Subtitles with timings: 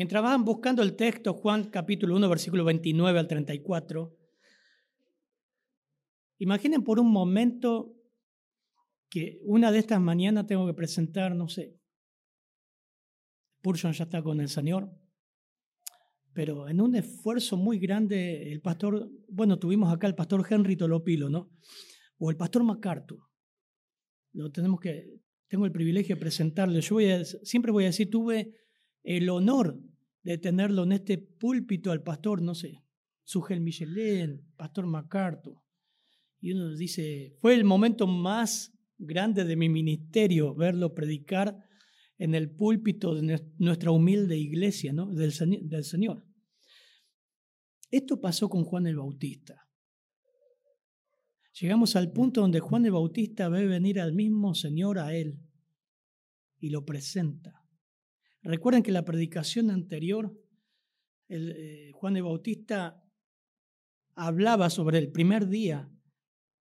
[0.00, 4.16] Mientras van buscando el texto, Juan capítulo 1, versículo 29 al 34,
[6.38, 7.94] imaginen por un momento
[9.10, 11.78] que una de estas mañanas tengo que presentar, no sé,
[13.60, 14.90] Purson ya está con el Señor,
[16.32, 21.28] pero en un esfuerzo muy grande, el pastor, bueno, tuvimos acá el pastor Henry Tolopilo,
[21.28, 21.50] ¿no?
[22.16, 23.20] O el pastor MacArthur.
[24.32, 26.80] Lo tenemos que, tengo el privilegio de presentarle.
[26.80, 28.54] Yo voy siempre voy a decir, tuve
[29.02, 29.89] el honor
[30.22, 32.82] de tenerlo en este púlpito al pastor, no sé,
[33.24, 35.56] Sugel Michelin, pastor MacArthur.
[36.40, 41.56] Y uno dice, fue el momento más grande de mi ministerio verlo predicar
[42.18, 45.06] en el púlpito de nuestra humilde iglesia, ¿no?
[45.10, 46.26] del Señor.
[47.90, 49.66] Esto pasó con Juan el Bautista.
[51.58, 55.40] Llegamos al punto donde Juan el Bautista ve venir al mismo Señor a él
[56.58, 57.59] y lo presenta.
[58.42, 60.34] Recuerden que la predicación anterior,
[61.28, 63.04] el, eh, Juan el Bautista
[64.14, 65.90] hablaba sobre el primer día,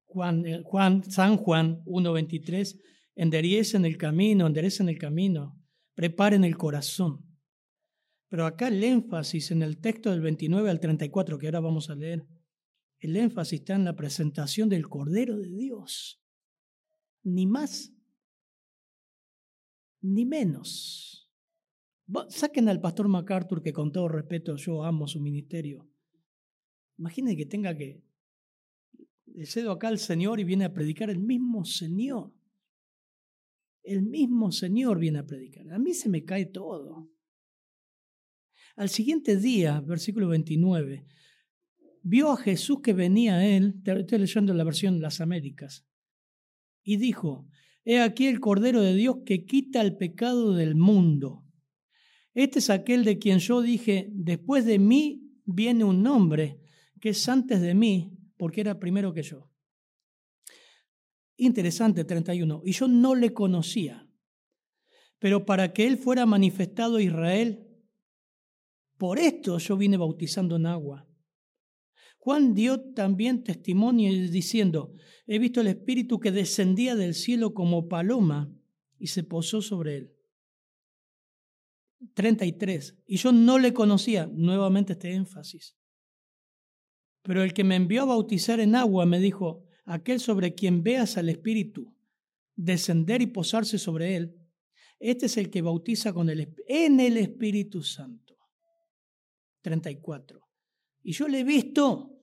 [0.05, 2.79] Juan, eh, Juan San Juan 1.23,
[3.15, 5.57] enderecen el camino, enderecen el camino,
[5.95, 7.25] preparen el corazón.
[8.29, 11.95] Pero acá el énfasis en el texto del 29 al 34 que ahora vamos a
[11.95, 12.25] leer,
[12.99, 16.21] el énfasis está en la presentación del Cordero de Dios.
[17.23, 17.93] Ni más,
[20.01, 21.18] ni menos.
[22.29, 25.87] Saquen al pastor MacArthur, que con todo respeto yo amo su ministerio.
[26.97, 28.03] Imaginen que tenga que...
[29.45, 32.33] Cedo acá al Señor y viene a predicar el mismo Señor.
[33.83, 35.71] El mismo Señor viene a predicar.
[35.71, 37.09] A mí se me cae todo.
[38.75, 41.05] Al siguiente día, versículo 29,
[42.01, 45.85] vio a Jesús que venía a él, estoy leyendo la versión las Américas,
[46.83, 47.47] y dijo,
[47.83, 51.45] He aquí el Cordero de Dios que quita el pecado del mundo.
[52.33, 56.59] Este es aquel de quien yo dije, después de mí viene un nombre
[57.01, 59.49] que es antes de mí, porque era primero que yo.
[61.37, 62.61] Interesante, 31.
[62.65, 64.07] Y yo no le conocía,
[65.19, 67.65] pero para que él fuera manifestado a Israel,
[68.97, 71.07] por esto yo vine bautizando en agua.
[72.17, 74.93] Juan dio también testimonio diciendo,
[75.25, 78.53] he visto el Espíritu que descendía del cielo como paloma
[78.99, 80.18] y se posó sobre él.
[82.13, 82.95] 33.
[83.07, 85.75] Y yo no le conocía, nuevamente este énfasis.
[87.23, 91.17] Pero el que me envió a bautizar en agua me dijo, aquel sobre quien veas
[91.17, 91.95] al Espíritu
[92.55, 94.35] descender y posarse sobre él,
[94.99, 98.37] este es el que bautiza con el, en el Espíritu Santo.
[99.61, 100.41] 34.
[101.03, 102.17] Y yo le he visto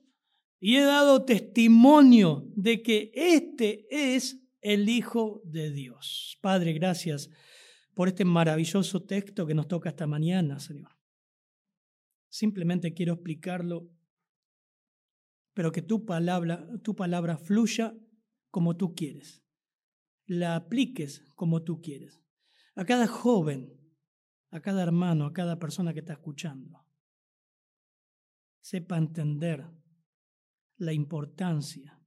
[0.58, 6.38] y he dado testimonio de que este es el Hijo de Dios.
[6.40, 7.30] Padre, gracias
[7.96, 10.92] por este maravilloso texto que nos toca esta mañana, Señor.
[12.28, 13.90] Simplemente quiero explicarlo,
[15.54, 17.96] pero que tu palabra, tu palabra fluya
[18.50, 19.42] como tú quieres.
[20.26, 22.22] La apliques como tú quieres.
[22.74, 23.80] A cada joven,
[24.50, 26.84] a cada hermano, a cada persona que está escuchando
[28.60, 29.64] sepa entender
[30.76, 31.98] la importancia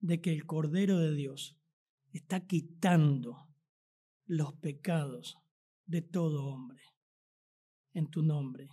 [0.00, 1.56] de que el Cordero de Dios
[2.10, 3.45] está quitando
[4.26, 5.36] los pecados
[5.86, 6.82] de todo hombre.
[7.92, 8.68] En tu nombre.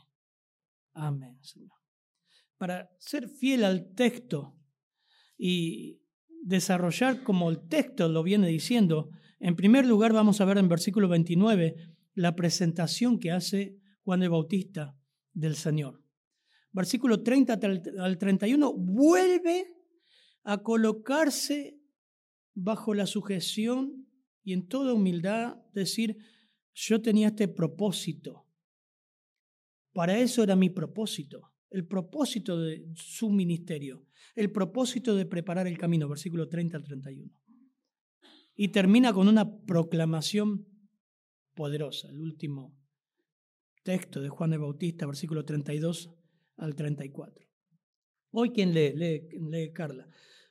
[0.94, 1.78] Amén, Señor.
[2.58, 4.56] Para ser fiel al texto
[5.38, 6.02] y
[6.44, 9.10] desarrollar como el texto lo viene diciendo,
[9.40, 11.76] en primer lugar vamos a ver en versículo 29
[12.16, 14.98] la presentación que hace Juan el Bautista
[15.34, 16.04] del Señor
[16.74, 17.60] versículo 30
[18.00, 19.78] al 31, vuelve
[20.44, 21.80] a colocarse
[22.56, 24.08] bajo la sujeción
[24.44, 26.18] y en toda humildad decir,
[26.74, 28.46] yo tenía este propósito.
[29.94, 34.06] Para eso era mi propósito, el propósito de su ministerio,
[34.36, 37.32] el propósito de preparar el camino, versículo 30 al 31.
[38.56, 40.68] Y termina con una proclamación
[41.54, 42.76] poderosa, el último
[43.84, 46.12] texto de Juan el Bautista, versículo 32
[46.58, 47.46] al 34.
[48.32, 50.08] Hoy quien lee, lee, lee Carla.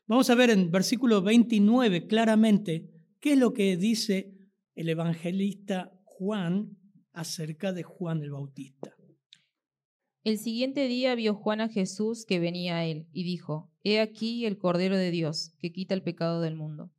[0.06, 2.91] Vamos a ver en versículo 29 claramente
[3.22, 4.34] qué es lo que dice
[4.74, 6.76] el evangelista Juan
[7.12, 8.94] acerca de Juan el Bautista.
[10.24, 14.44] El siguiente día vio Juan a Jesús que venía a él y dijo, He aquí
[14.44, 16.92] el Cordero de Dios que quita el pecado del mundo.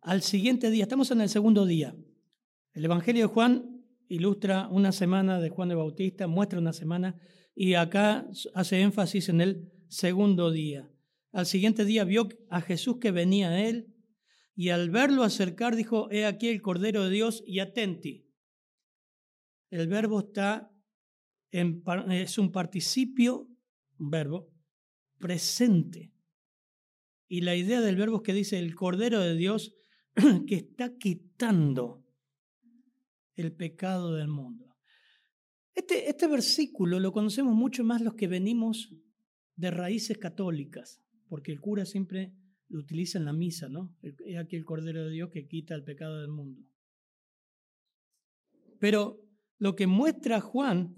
[0.00, 1.96] Al siguiente día, estamos en el segundo día.
[2.72, 7.20] El Evangelio de Juan ilustra una semana de Juan de Bautista, muestra una semana,
[7.54, 10.88] y acá hace énfasis en el segundo día.
[11.32, 13.92] Al siguiente día vio a Jesús que venía a él,
[14.54, 18.26] y al verlo acercar dijo, he aquí el Cordero de Dios y atenti.
[19.70, 20.72] El verbo está
[21.52, 23.48] es un participio,
[23.98, 24.50] un verbo,
[25.18, 26.12] presente.
[27.28, 29.74] Y la idea del verbo es que dice el Cordero de Dios
[30.46, 32.04] que está quitando
[33.36, 34.76] el pecado del mundo.
[35.74, 38.94] Este, este versículo lo conocemos mucho más los que venimos
[39.56, 42.32] de raíces católicas, porque el cura siempre
[42.72, 43.94] lo utiliza en la misa, ¿no?
[44.00, 46.62] Es aquí el Cordero de Dios que quita el pecado del mundo.
[48.80, 49.20] Pero
[49.58, 50.96] lo que muestra Juan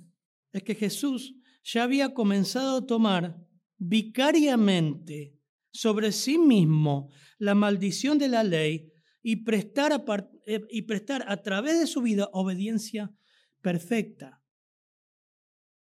[0.53, 1.35] es que Jesús
[1.65, 3.45] ya había comenzado a tomar
[3.77, 5.37] vicariamente
[5.73, 10.05] sobre sí mismo la maldición de la ley y prestar a,
[10.47, 13.13] eh, y prestar a través de su vida obediencia
[13.61, 14.41] perfecta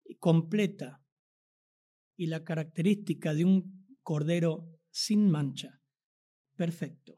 [0.06, 1.04] y completa
[2.16, 5.82] y la característica de un cordero sin mancha,
[6.56, 7.16] perfecto.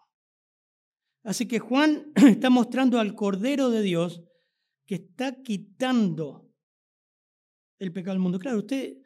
[1.24, 4.24] Así que Juan está mostrando al cordero de Dios
[4.86, 6.50] que está quitando
[7.78, 8.40] el pecado del mundo.
[8.40, 8.98] Claro, usted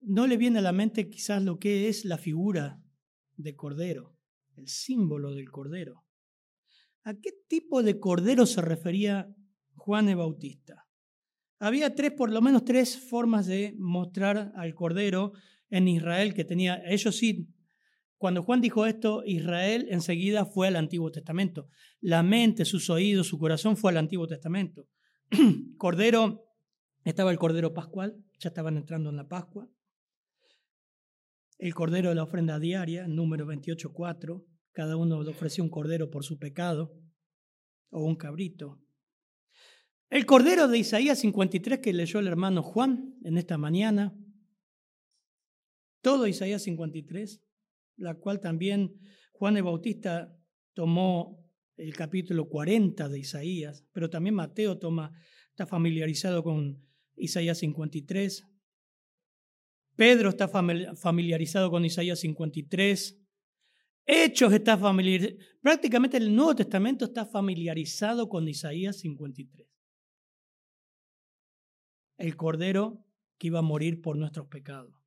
[0.00, 2.82] no le viene a la mente quizás lo que es la figura
[3.36, 4.16] de cordero,
[4.56, 6.04] el símbolo del cordero.
[7.04, 9.32] ¿A qué tipo de cordero se refería
[9.76, 10.88] Juan el Bautista?
[11.60, 15.32] Había tres, por lo menos tres formas de mostrar al cordero
[15.70, 17.48] en Israel que tenía, ellos sí,
[18.18, 21.68] cuando Juan dijo esto, Israel enseguida fue al Antiguo Testamento.
[22.00, 24.88] La mente, sus oídos, su corazón fue al Antiguo Testamento.
[25.78, 26.44] Cordero,
[27.04, 29.68] estaba el Cordero Pascual, ya estaban entrando en la Pascua.
[31.58, 36.24] El Cordero de la ofrenda diaria, número 28.4, cada uno le ofrecía un cordero por
[36.24, 36.94] su pecado,
[37.90, 38.80] o un cabrito.
[40.10, 44.16] El Cordero de Isaías 53 que leyó el hermano Juan en esta mañana,
[46.00, 47.42] todo Isaías 53,
[47.98, 48.94] la cual también
[49.32, 50.34] Juan el Bautista
[50.72, 51.44] tomó
[51.76, 55.12] el capítulo 40 de Isaías, pero también Mateo toma,
[55.50, 56.82] está familiarizado con
[57.16, 58.46] Isaías 53.
[59.94, 63.20] Pedro está familiarizado con Isaías 53.
[64.06, 65.38] Hechos está familiarizado.
[65.60, 69.68] Prácticamente el Nuevo Testamento está familiarizado con Isaías 53.
[72.18, 73.04] El Cordero
[73.38, 74.97] que iba a morir por nuestros pecados.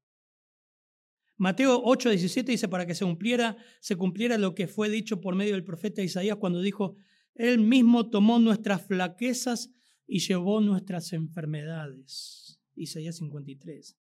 [1.41, 5.53] Mateo 8:17 dice, para que se cumpliera, se cumpliera lo que fue dicho por medio
[5.53, 6.97] del profeta Isaías cuando dijo,
[7.33, 9.73] Él mismo tomó nuestras flaquezas
[10.05, 12.61] y llevó nuestras enfermedades.
[12.75, 13.97] Isaías 53.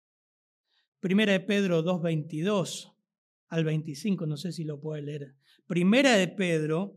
[1.00, 2.92] Primera de Pedro 2:22
[3.48, 5.34] al 25, no sé si lo puede leer.
[5.66, 6.94] Primera de Pedro,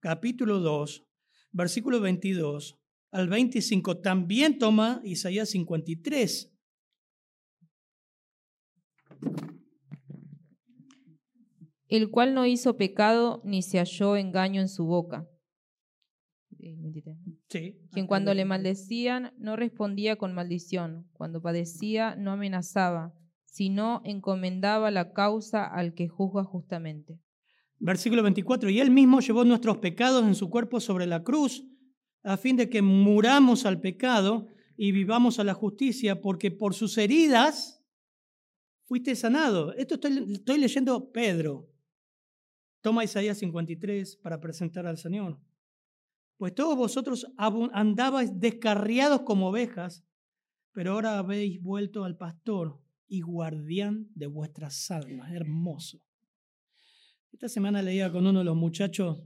[0.00, 1.06] capítulo 2,
[1.50, 2.78] versículo 22
[3.10, 6.51] al 25, también toma Isaías 53
[11.96, 15.28] el cual no hizo pecado ni se halló engaño en su boca.
[17.48, 17.76] Sí.
[17.92, 23.12] Quien cuando le maldecían no respondía con maldición, cuando padecía no amenazaba,
[23.44, 27.20] sino encomendaba la causa al que juzga justamente.
[27.78, 31.62] Versículo 24, y él mismo llevó nuestros pecados en su cuerpo sobre la cruz,
[32.22, 34.46] a fin de que muramos al pecado
[34.78, 37.84] y vivamos a la justicia, porque por sus heridas
[38.84, 39.74] fuiste sanado.
[39.74, 41.71] Esto estoy, estoy leyendo Pedro.
[42.82, 45.40] Toma Isaías 53 para presentar al Señor.
[46.36, 50.04] Pues todos vosotros andabais descarriados como ovejas,
[50.72, 55.30] pero ahora habéis vuelto al pastor y guardián de vuestras almas.
[55.30, 56.02] Hermoso.
[57.30, 59.22] Esta semana leía con uno de los muchachos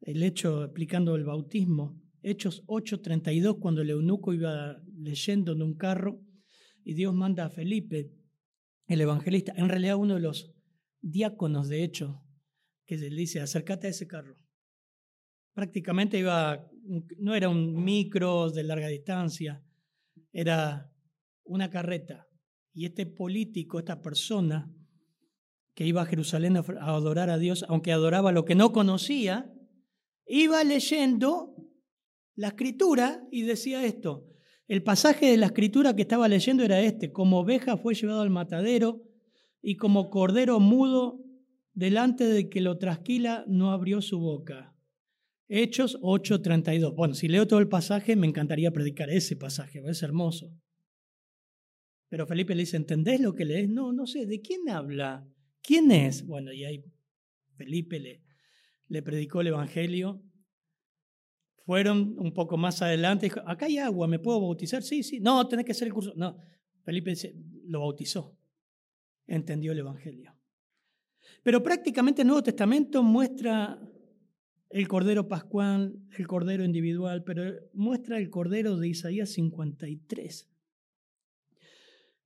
[0.00, 2.02] el hecho explicando el bautismo.
[2.22, 6.20] Hechos 8:32, cuando el eunuco iba leyendo en un carro
[6.82, 8.10] y Dios manda a Felipe,
[8.88, 10.52] el evangelista, en realidad uno de los
[11.00, 12.25] diáconos de Hechos,
[12.86, 14.36] que le dice, acércate a ese carro.
[15.52, 16.68] Prácticamente iba,
[17.18, 19.62] no era un micro de larga distancia,
[20.32, 20.92] era
[21.44, 22.26] una carreta.
[22.72, 24.70] Y este político, esta persona
[25.74, 29.52] que iba a Jerusalén a adorar a Dios, aunque adoraba lo que no conocía,
[30.26, 31.54] iba leyendo
[32.34, 34.26] la escritura y decía esto.
[34.68, 38.30] El pasaje de la escritura que estaba leyendo era este, como oveja fue llevado al
[38.30, 39.02] matadero
[39.62, 41.25] y como cordero mudo
[41.76, 44.74] delante de que lo trasquila no abrió su boca.
[45.46, 46.94] Hechos 8:32.
[46.96, 50.50] Bueno, si leo todo el pasaje, me encantaría predicar ese pasaje, es hermoso.
[52.08, 53.68] Pero Felipe le dice, ¿entendés lo que lees?
[53.68, 55.28] No, no sé, ¿de quién habla?
[55.62, 56.24] ¿Quién es?
[56.26, 56.82] Bueno, y ahí
[57.56, 58.22] Felipe le,
[58.88, 60.22] le predicó el Evangelio.
[61.66, 64.82] Fueron un poco más adelante, dijo, acá hay agua, ¿me puedo bautizar?
[64.82, 66.14] Sí, sí, no, tenés que hacer el curso.
[66.16, 66.38] No,
[66.84, 67.12] Felipe
[67.64, 68.38] lo bautizó,
[69.26, 70.35] entendió el Evangelio.
[71.46, 73.78] Pero prácticamente el Nuevo Testamento muestra
[74.68, 80.50] el cordero pascual, el cordero individual, pero muestra el cordero de Isaías 53.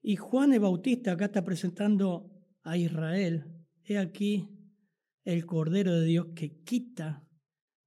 [0.01, 2.31] Y Juan el Bautista acá está presentando
[2.63, 3.45] a Israel.
[3.85, 4.49] He aquí
[5.25, 7.29] el cordero de Dios que quita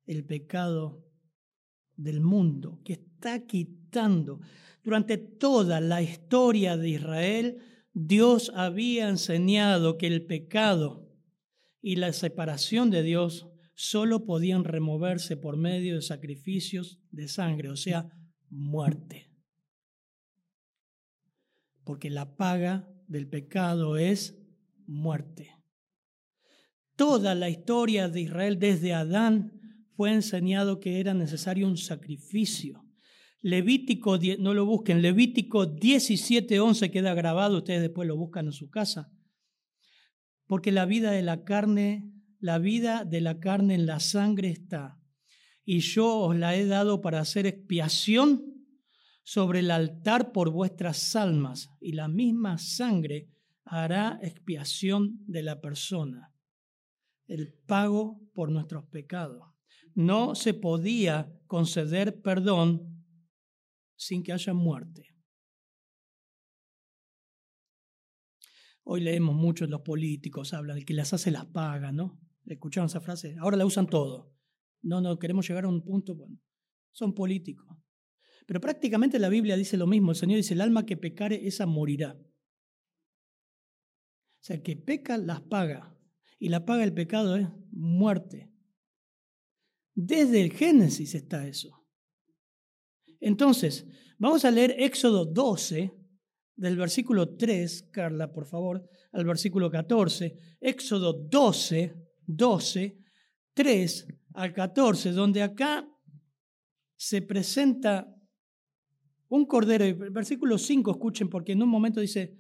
[0.06, 1.04] el pecado
[1.96, 4.40] del mundo, que está quitando.
[4.84, 7.58] Durante toda la historia de Israel,
[7.92, 11.03] Dios había enseñado que el pecado
[11.84, 17.76] y la separación de Dios solo podían removerse por medio de sacrificios de sangre, o
[17.76, 18.10] sea,
[18.50, 19.30] muerte.
[21.84, 24.42] Porque la paga del pecado es
[24.88, 25.52] muerte.
[26.96, 29.60] Toda la historia de Israel desde Adán
[29.98, 32.82] fue enseñado que era necesario un sacrificio.
[33.42, 39.12] Levítico, no lo busquen, Levítico 17:11 queda grabado, ustedes después lo buscan en su casa.
[40.54, 45.00] Porque la vida de la carne, la vida de la carne en la sangre está.
[45.66, 48.64] Y yo os la he dado para hacer expiación
[49.24, 53.32] sobre el altar por vuestras almas, y la misma sangre
[53.66, 56.32] hará expiación de la persona,
[57.26, 59.42] el pago por nuestros pecados.
[59.96, 63.04] No se podía conceder perdón
[63.96, 65.13] sin que haya muerte.
[68.84, 72.20] Hoy leemos mucho los políticos, hablan, el que las hace las paga, ¿no?
[72.46, 73.36] ¿Escucharon esa frase?
[73.40, 74.34] Ahora la usan todo.
[74.82, 76.38] No, no, queremos llegar a un punto, bueno,
[76.92, 77.66] son políticos.
[78.46, 80.12] Pero prácticamente la Biblia dice lo mismo.
[80.12, 82.18] El Señor dice, el alma que pecare, esa morirá.
[84.44, 85.98] O sea, el que peca las paga.
[86.40, 88.52] Y la paga del pecado es muerte.
[89.96, 91.88] Desde el Génesis está eso.
[93.22, 93.88] Entonces,
[94.18, 95.94] vamos a leer Éxodo 12,
[96.56, 100.38] del versículo 3, Carla, por favor, al versículo 14.
[100.62, 101.96] Éxodo 12,
[102.26, 102.98] 12,
[103.54, 105.88] 3 al 14, donde acá
[106.96, 108.16] se presenta
[109.30, 109.84] un cordero.
[109.84, 112.38] El versículo 5, escuchen, porque en un momento dice,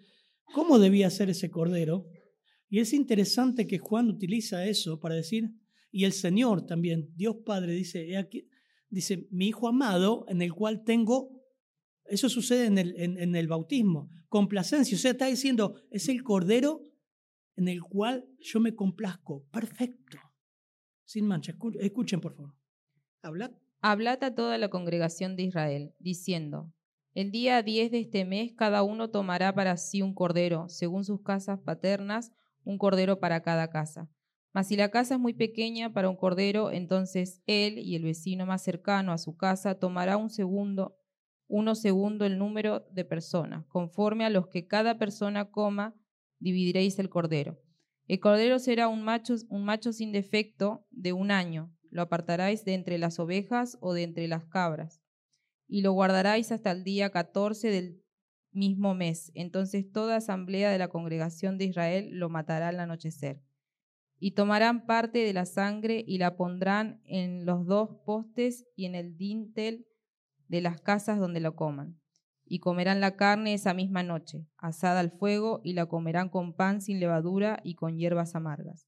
[0.53, 2.08] ¿Cómo debía ser ese cordero?
[2.70, 5.51] Y es interesante que Juan utiliza eso para decir,
[5.91, 8.48] y el Señor también, Dios Padre, dice, aquí,
[8.88, 11.32] dice, mi Hijo amado, en el cual tengo,
[12.13, 16.82] eso sucede en el, en, el bautismo, complacencia, o sea, está diciendo, es el cordero
[17.55, 20.17] en el cual yo me complazco, perfecto,
[21.05, 21.55] sin mancha.
[21.79, 22.55] Escuchen, por favor.
[23.22, 23.51] Hablad.
[23.82, 26.74] Hablad a toda la congregación de Israel, diciendo,
[27.13, 31.22] el día 10 de este mes cada uno tomará para sí un cordero, según sus
[31.22, 32.32] casas paternas,
[32.63, 34.10] un cordero para cada casa.
[34.53, 38.46] Mas si la casa es muy pequeña para un cordero, entonces él y el vecino
[38.46, 40.96] más cercano a su casa tomará un segundo,
[41.53, 43.63] uno segundo el número de personas.
[43.67, 45.93] Conforme a los que cada persona coma,
[46.39, 47.62] dividiréis el cordero.
[48.07, 51.72] El cordero será un macho, un macho sin defecto de un año.
[51.91, 55.03] Lo apartaréis de entre las ovejas o de entre las cabras
[55.67, 58.01] y lo guardaráis hasta el día 14 del
[58.51, 59.31] mismo mes.
[59.36, 63.43] Entonces toda asamblea de la congregación de Israel lo matará al anochecer.
[64.17, 68.95] Y tomarán parte de la sangre y la pondrán en los dos postes y en
[68.95, 69.86] el dintel
[70.53, 72.00] de las casas donde lo coman.
[72.45, 76.81] Y comerán la carne esa misma noche, asada al fuego, y la comerán con pan
[76.81, 78.88] sin levadura y con hierbas amargas.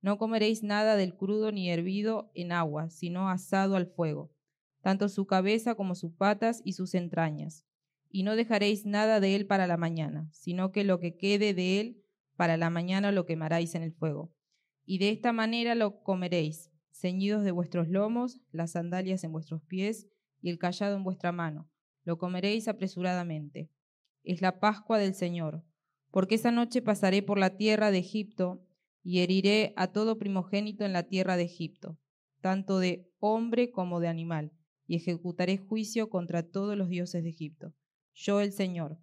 [0.00, 4.30] No comeréis nada del crudo ni hervido en agua, sino asado al fuego
[4.82, 7.64] tanto su cabeza como sus patas y sus entrañas.
[8.10, 11.80] Y no dejaréis nada de él para la mañana, sino que lo que quede de
[11.80, 12.04] él
[12.36, 14.32] para la mañana lo quemaréis en el fuego.
[14.86, 20.08] Y de esta manera lo comeréis, ceñidos de vuestros lomos, las sandalias en vuestros pies
[20.40, 21.68] y el callado en vuestra mano.
[22.04, 23.70] Lo comeréis apresuradamente.
[24.22, 25.64] Es la Pascua del Señor,
[26.10, 28.64] porque esa noche pasaré por la tierra de Egipto
[29.02, 31.98] y heriré a todo primogénito en la tierra de Egipto,
[32.40, 34.52] tanto de hombre como de animal
[34.88, 37.74] y ejecutaré juicio contra todos los dioses de Egipto.
[38.14, 38.98] Yo el Señor.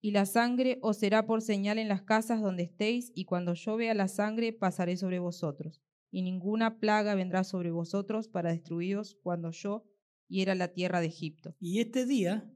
[0.00, 3.76] Y la sangre os será por señal en las casas donde estéis, y cuando yo
[3.76, 9.50] vea la sangre pasaré sobre vosotros, y ninguna plaga vendrá sobre vosotros para destruiros cuando
[9.50, 9.84] yo
[10.28, 11.56] hiera la tierra de Egipto.
[11.60, 12.50] Y este día,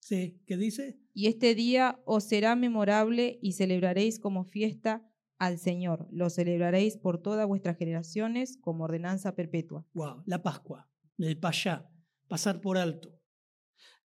[0.00, 0.98] sí, ¿qué dice?
[1.12, 6.08] Y este día os será memorable y celebraréis como fiesta al Señor.
[6.10, 9.86] Lo celebraréis por todas vuestras generaciones como ordenanza perpetua.
[9.94, 11.88] Wow, la Pascua del payá,
[12.28, 13.20] pasar por alto.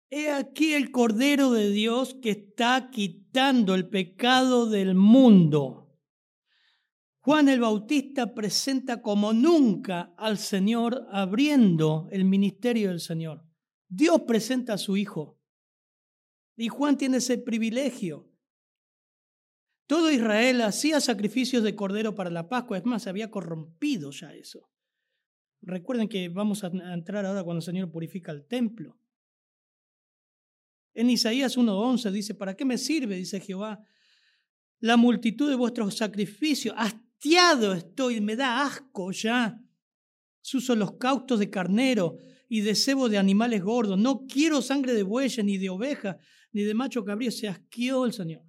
[0.10, 5.88] He aquí el Cordero de Dios que está quitando el pecado del mundo.
[7.22, 13.46] Juan el Bautista presenta como nunca al Señor abriendo el ministerio del Señor.
[13.90, 15.38] Dios presenta a su Hijo.
[16.56, 18.30] Y Juan tiene ese privilegio.
[19.86, 24.34] Todo Israel hacía sacrificios de cordero para la Pascua, es más, se había corrompido ya
[24.34, 24.70] eso.
[25.62, 29.00] Recuerden que vamos a entrar ahora cuando el Señor purifica el templo.
[30.94, 33.16] En Isaías 1.11 dice, ¿para qué me sirve?
[33.16, 33.84] Dice Jehová,
[34.80, 36.76] la multitud de vuestros sacrificios.
[37.20, 39.62] Hastiado estoy, me da asco ya.
[40.40, 44.00] Sus holocaustos de carnero y de cebo de animales gordos.
[44.00, 46.18] No quiero sangre de bueyes, ni de oveja,
[46.54, 47.30] ni de macho cabrío.
[47.30, 48.46] Se asqueó el Señor.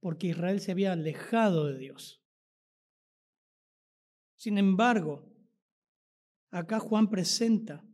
[0.00, 2.20] Porque Israel se había alejado de Dios.
[4.34, 5.32] Sin embargo,
[6.50, 7.84] acá Juan presenta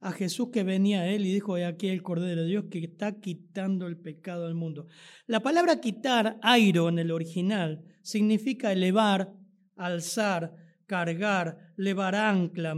[0.00, 3.20] a Jesús que venía a él y dijo, aquí el Cordero de Dios que está
[3.20, 4.86] quitando el pecado del mundo.
[5.26, 9.32] La palabra quitar, airo en el original, significa elevar,
[9.74, 10.54] alzar,
[10.86, 12.76] cargar, levar ancla,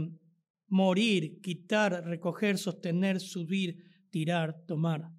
[0.67, 3.77] morir, quitar, recoger, sostener, subir,
[4.09, 5.11] tirar, tomar.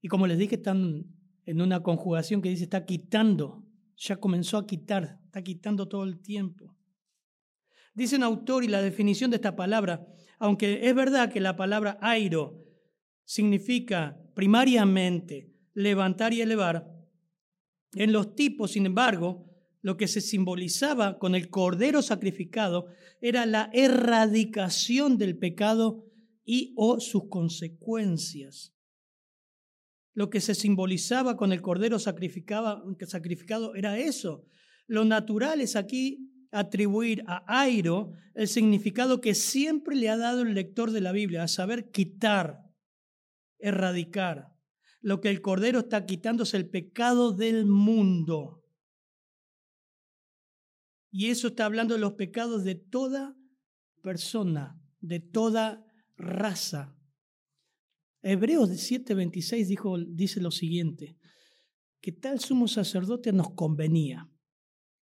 [0.00, 1.06] Y como les dije, están
[1.46, 3.64] en una conjugación que dice está quitando,
[3.96, 6.76] ya comenzó a quitar, está quitando todo el tiempo.
[7.94, 10.06] Dice un autor y la definición de esta palabra,
[10.42, 12.66] aunque es verdad que la palabra airo
[13.24, 16.92] significa primariamente levantar y elevar,
[17.94, 19.46] en los tipos, sin embargo,
[19.82, 22.86] lo que se simbolizaba con el cordero sacrificado
[23.20, 26.10] era la erradicación del pecado
[26.44, 28.74] y o sus consecuencias.
[30.12, 34.44] Lo que se simbolizaba con el cordero sacrificado era eso.
[34.88, 40.54] Lo natural es aquí atribuir a Airo el significado que siempre le ha dado el
[40.54, 42.60] lector de la Biblia, a saber quitar,
[43.58, 44.52] erradicar.
[45.00, 48.62] Lo que el Cordero está quitando es el pecado del mundo.
[51.10, 53.36] Y eso está hablando de los pecados de toda
[54.02, 55.84] persona, de toda
[56.16, 56.96] raza.
[58.22, 61.16] Hebreos 7:26 dijo, dice lo siguiente,
[62.00, 64.30] que tal sumo sacerdote nos convenía,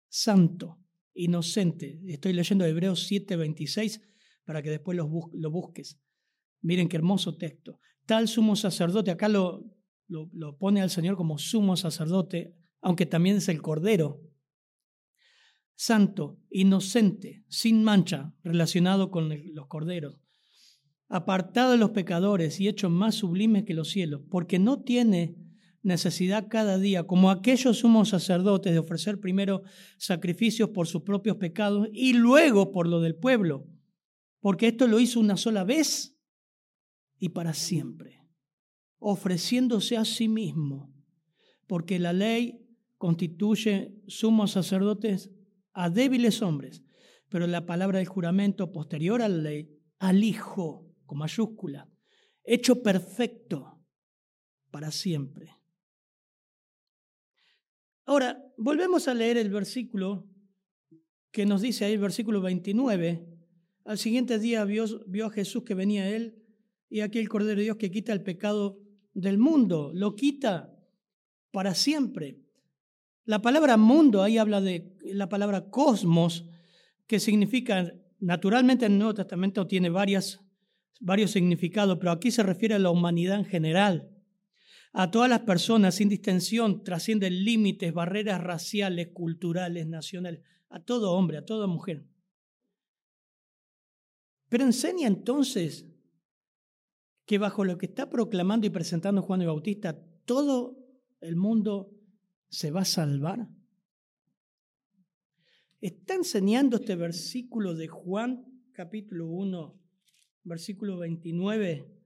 [0.08, 0.80] santo,
[1.18, 2.00] inocente.
[2.08, 4.02] Estoy leyendo Hebreos 7:26
[4.46, 6.00] para que después lo, busques.
[6.62, 7.80] Miren qué hermoso texto.
[8.06, 9.66] Tal sumo sacerdote, acá lo,
[10.08, 14.22] lo, lo pone al Señor como sumo sacerdote, aunque también es el Cordero.
[15.76, 20.20] Santo, inocente, sin mancha, relacionado con los corderos,
[21.08, 25.36] apartado de los pecadores y hecho más sublime que los cielos, porque no tiene
[25.88, 29.63] necesidad cada día, como aquellos sumos sacerdotes, de ofrecer primero
[29.97, 33.65] sacrificios por sus propios pecados y luego por lo del pueblo,
[34.41, 36.19] porque esto lo hizo una sola vez
[37.17, 38.21] y para siempre,
[39.00, 40.93] ofreciéndose a sí mismo,
[41.65, 45.32] porque la ley constituye sumos sacerdotes
[45.73, 46.84] a débiles hombres,
[47.30, 49.69] pero la palabra del juramento posterior a la ley,
[50.00, 51.89] al Hijo, con mayúscula,
[52.43, 53.80] hecho perfecto
[54.69, 55.57] para siempre.
[58.08, 60.26] Ahora, volvemos a leer el versículo
[61.30, 63.28] que nos dice ahí, el versículo 29.
[63.84, 66.41] Al siguiente día vio, vio a Jesús que venía a él
[66.89, 68.80] y aquí el Cordero de Dios que quita el pecado
[69.13, 70.74] del mundo, lo quita
[71.52, 72.39] para siempre.
[73.26, 76.46] La palabra mundo ahí habla de la palabra cosmos,
[77.08, 80.39] que significa, naturalmente en el Nuevo Testamento tiene varias,
[81.02, 84.17] varios significados, pero aquí se refiere a la humanidad en general
[85.00, 91.38] a todas las personas sin distinción, trascienden límites, barreras raciales, culturales, nacionales, a todo hombre,
[91.38, 92.08] a toda mujer.
[94.50, 95.86] Pero enseña entonces
[97.28, 100.80] que bajo lo que está proclamando y presentando Juan el Bautista, todo
[101.22, 101.92] el mundo
[102.50, 103.48] se va a salvar.
[105.80, 109.80] Está enseñando este versículo de Juan capítulo 1,
[110.44, 111.97] versículo 29,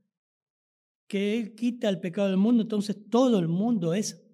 [1.12, 4.26] que Él quita el pecado del mundo, entonces todo el mundo es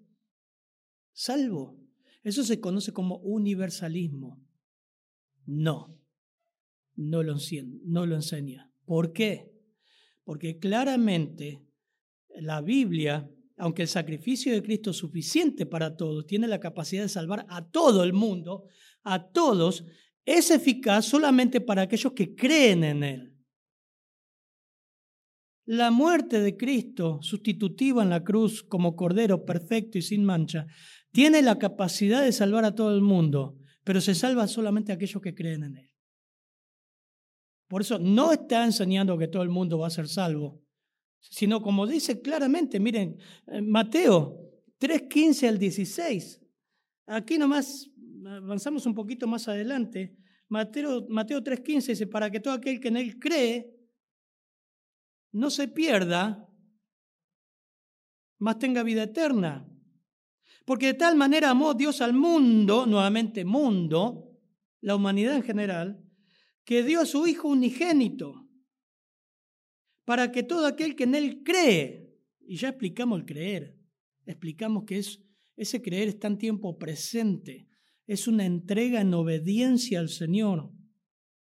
[1.11, 1.75] salvo.
[2.21, 4.39] Eso se conoce como universalismo.
[5.47, 5.99] No,
[6.95, 7.35] no lo,
[7.83, 8.71] no lo enseña.
[8.85, 9.51] ¿Por qué?
[10.23, 11.65] Porque claramente
[12.41, 17.09] la Biblia, aunque el sacrificio de Cristo es suficiente para todos, tiene la capacidad de
[17.09, 18.65] salvar a todo el mundo,
[19.01, 19.83] a todos,
[20.23, 23.36] es eficaz solamente para aquellos que creen en Él.
[25.67, 30.65] La muerte de Cristo, sustitutiva en la cruz como Cordero perfecto y sin mancha,
[31.11, 35.21] tiene la capacidad de salvar a todo el mundo, pero se salva solamente a aquellos
[35.21, 35.91] que creen en Él.
[37.67, 40.63] Por eso no está enseñando que todo el mundo va a ser salvo,
[41.19, 44.39] sino como dice claramente, miren, eh, Mateo
[44.79, 46.39] 3.15 al 16.
[47.07, 47.91] Aquí nomás
[48.25, 50.15] avanzamos un poquito más adelante.
[50.47, 53.76] Mateo, Mateo 3.15 dice, para que todo aquel que en Él cree
[55.37, 56.49] no se pierda,
[58.39, 59.67] más tenga vida eterna.
[60.65, 64.37] Porque de tal manera amó Dios al mundo, nuevamente mundo,
[64.81, 66.03] la humanidad en general,
[66.65, 68.49] que dio a su Hijo unigénito,
[70.05, 73.77] para que todo aquel que en Él cree, y ya explicamos el creer,
[74.25, 75.21] explicamos que es,
[75.55, 77.67] ese creer está en tiempo presente,
[78.05, 80.71] es una entrega en obediencia al Señor,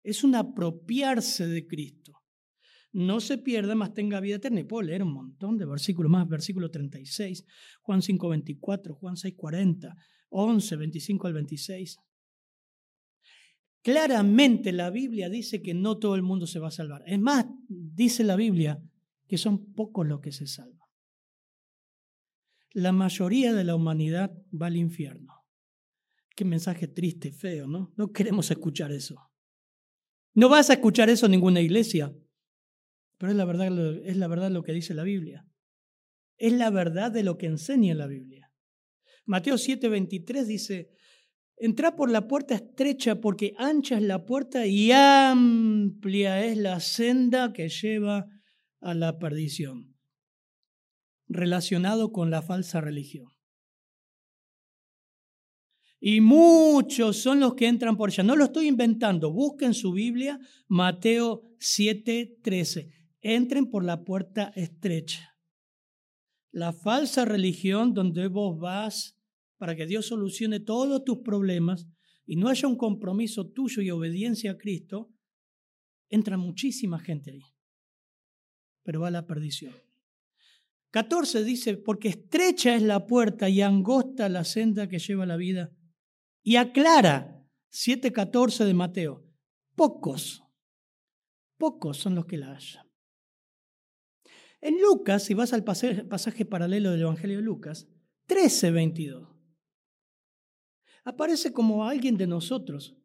[0.04, 1.97] es un apropiarse de Cristo.
[2.94, 4.62] No se pierda, más tenga vida eterna.
[4.62, 7.46] Y puedo leer un montón de versículos más, versículo 36,
[7.82, 9.96] Juan 5, 24, Juan 6, 40,
[10.30, 11.98] 11, 25 al 26.
[13.82, 17.04] Claramente la Biblia dice que no todo el mundo se va a salvar.
[17.06, 18.82] Es más, dice la Biblia
[19.28, 20.88] que son pocos los que se salvan.
[22.72, 25.34] La mayoría de la humanidad va al infierno.
[26.36, 27.94] Qué mensaje triste, feo, ¿no?
[27.96, 29.16] No queremos escuchar eso.
[30.34, 32.14] No vas a escuchar eso en ninguna iglesia,
[33.18, 33.68] pero es la verdad,
[34.04, 35.46] es la verdad lo que dice la Biblia.
[36.38, 38.52] Es la verdad de lo que enseña la Biblia.
[39.26, 40.90] Mateo 7:23 dice,
[41.58, 47.52] entra por la puerta estrecha porque ancha es la puerta y amplia es la senda
[47.54, 48.28] que lleva
[48.80, 49.96] a la perdición,
[51.28, 53.28] relacionado con la falsa religión.
[56.00, 58.24] Y muchos son los que entran por ella.
[58.24, 59.32] No lo estoy inventando.
[59.34, 62.97] Busquen su Biblia, Mateo 7:13.
[63.30, 65.38] Entren por la puerta estrecha.
[66.54, 69.18] La falsa religión donde vos vas
[69.58, 71.90] para que Dios solucione todos tus problemas
[72.26, 75.12] y no haya un compromiso tuyo y obediencia a Cristo,
[76.10, 77.42] entra muchísima gente ahí.
[78.84, 79.76] Pero va a la perdición.
[80.92, 85.74] 14 dice, porque estrecha es la puerta y angosta la senda que lleva la vida
[86.44, 89.28] y aclara 7.14 de Mateo,
[89.76, 90.44] pocos,
[91.58, 92.87] pocos son los que la hallan.
[94.68, 97.88] En Lucas, si vas al pasaje, paralelo del Evangelio de Lucas,
[98.28, 99.26] 13.22,
[101.06, 102.98] aparece como alguien de nosotros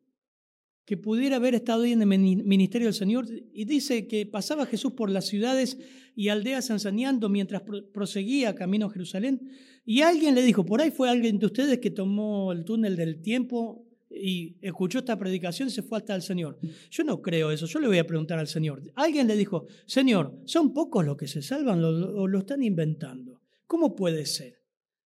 [0.85, 4.95] que pudiera haber estado ahí en el ministerio del Señor y dice que pasaba Jesús
[4.95, 5.79] por las ciudades
[6.17, 7.63] y aldeas enseñando mientras
[7.95, 9.49] proseguía camino a Jerusalén
[9.85, 13.23] y alguien le dijo, por ahí fue alguien de ustedes que tomó el túnel del
[13.23, 16.59] tiempo y escuchó esta predicación y se fue hasta el Señor.
[16.91, 18.83] Yo no creo eso, yo le voy a preguntar al Señor.
[18.95, 23.41] Alguien le dijo, Señor, ¿son pocos los que se salvan o lo están inventando?
[23.67, 24.63] ¿Cómo puede ser?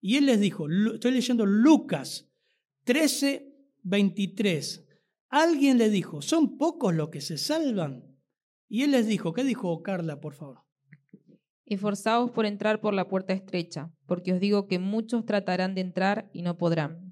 [0.01, 2.29] Y él les dijo, estoy leyendo Lucas
[2.83, 4.85] 13, 23.
[5.29, 8.03] Alguien le dijo, ¿son pocos los que se salvan?
[8.67, 10.59] Y él les dijo, ¿qué dijo Carla, por favor?
[11.65, 16.29] Esforzaos por entrar por la puerta estrecha, porque os digo que muchos tratarán de entrar
[16.33, 17.08] y no podrán.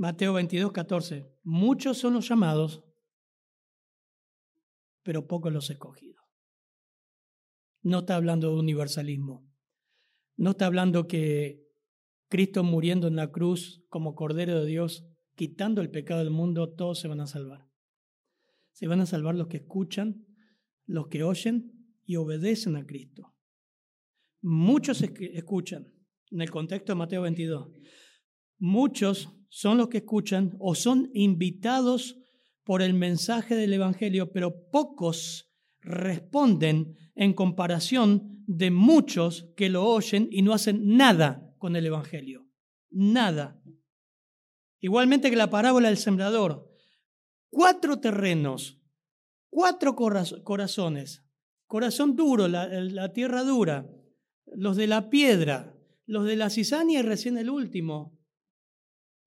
[0.00, 1.30] Mateo 22, 14.
[1.42, 2.82] Muchos son los llamados,
[5.02, 6.24] pero pocos los escogidos.
[7.82, 9.46] No está hablando de universalismo.
[10.38, 11.68] No está hablando que
[12.30, 16.98] Cristo muriendo en la cruz como Cordero de Dios quitando el pecado del mundo, todos
[16.98, 17.68] se van a salvar.
[18.72, 20.24] Se van a salvar los que escuchan,
[20.86, 23.34] los que oyen y obedecen a Cristo.
[24.40, 25.92] Muchos escuchan,
[26.30, 27.68] en el contexto de Mateo 22,
[28.56, 32.16] muchos son los que escuchan o son invitados
[32.64, 40.28] por el mensaje del Evangelio, pero pocos responden en comparación de muchos que lo oyen
[40.30, 42.46] y no hacen nada con el Evangelio.
[42.90, 43.60] Nada.
[44.80, 46.72] Igualmente que la parábola del sembrador.
[47.50, 48.80] Cuatro terrenos,
[49.48, 51.24] cuatro corazones.
[51.66, 53.88] Corazón duro, la, tierra dura.
[54.46, 58.19] Los de la piedra, los de la cizaña y recién el último.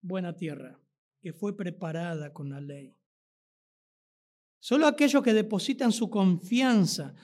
[0.06, 0.78] Buena tierra,
[1.22, 2.94] que fue preparada con la ley.
[4.58, 7.14] Solo aquellos que depositan su confianza,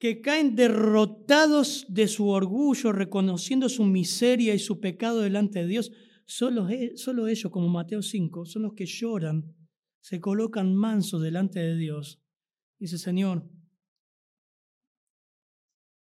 [0.00, 5.92] que caen derrotados de su orgullo, reconociendo su miseria y su pecado delante de Dios,
[6.24, 9.54] Solo, e, solo ellos, como Mateo 5, son los que lloran,
[10.00, 12.20] se colocan mansos delante de Dios.
[12.80, 13.48] Dice, Señor,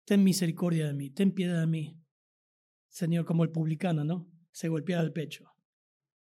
[0.04, 1.98] ten misericordia de mí, ten piedad de mí.
[2.88, 4.28] Señor, como el publicano, ¿no?
[4.50, 5.55] Se golpea el pecho.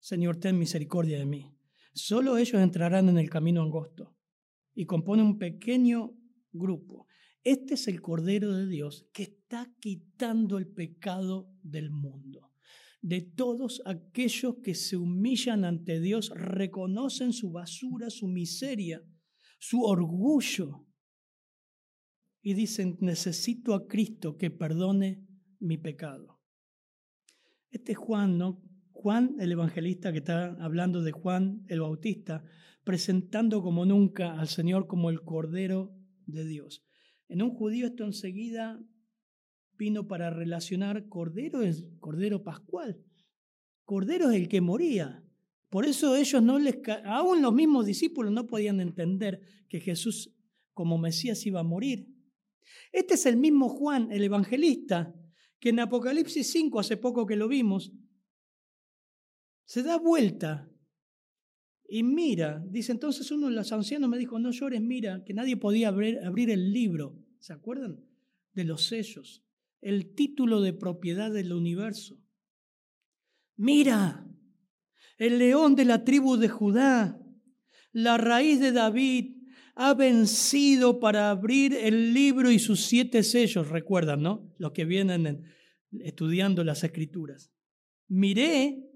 [0.04, 1.56] Señor, ten misericordia de mí.
[1.94, 4.18] Solo ellos entrarán en el camino angosto
[4.76, 6.14] y componen un pequeño
[6.52, 7.08] grupo.
[7.42, 12.52] Este es el Cordero de Dios que está quitando el pecado del mundo
[13.04, 19.04] de todos aquellos que se humillan ante Dios, reconocen su basura, su miseria,
[19.60, 20.88] su orgullo
[22.42, 25.28] y dicen, necesito a Cristo que perdone
[25.60, 26.42] mi pecado.
[27.72, 28.64] Este es Juan, ¿no?
[29.04, 32.42] Juan el evangelista que está hablando de Juan el Bautista,
[32.86, 35.94] presentando como nunca al Señor como el Cordero
[36.26, 36.86] de Dios.
[37.28, 38.82] En un judío esto enseguida
[39.78, 43.04] vino para relacionar Cordero es Cordero Pascual.
[43.84, 45.22] Cordero es el que moría.
[45.70, 50.34] Por eso ellos no les, aún los mismos discípulos no podían entender que Jesús
[50.74, 52.08] como Mesías iba a morir.
[52.94, 55.14] Este es el mismo Juan, el evangelista,
[55.60, 57.92] que en Apocalipsis 5, hace poco que lo vimos,
[59.66, 60.70] se da vuelta
[61.96, 65.58] y mira, dice entonces uno de los ancianos me dijo, no llores, mira, que nadie
[65.58, 68.04] podía abrir, el libro, ¿se acuerdan?
[68.54, 69.44] De los sellos,
[69.80, 72.20] el título de propiedad del universo.
[73.58, 74.28] Mira,
[75.20, 77.20] el león de la tribu de Judá,
[77.92, 79.44] la raíz de David,
[79.76, 84.52] ha vencido para abrir el libro y sus siete sellos, recuerdan, ¿no?
[84.58, 85.44] Los que vienen
[85.92, 87.52] estudiando las escrituras.
[88.08, 88.93] Miré,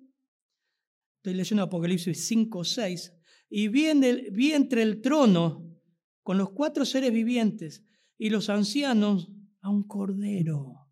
[1.27, 3.13] estoy leyendo Apocalipsis 5, 6,
[3.49, 3.87] y vi,
[4.31, 5.77] vi entre el trono
[6.23, 7.83] con los cuatro seres vivientes
[8.17, 10.87] y los ancianos a un cordero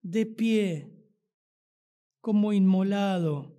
[0.00, 0.94] de pie
[2.22, 3.54] como inmolado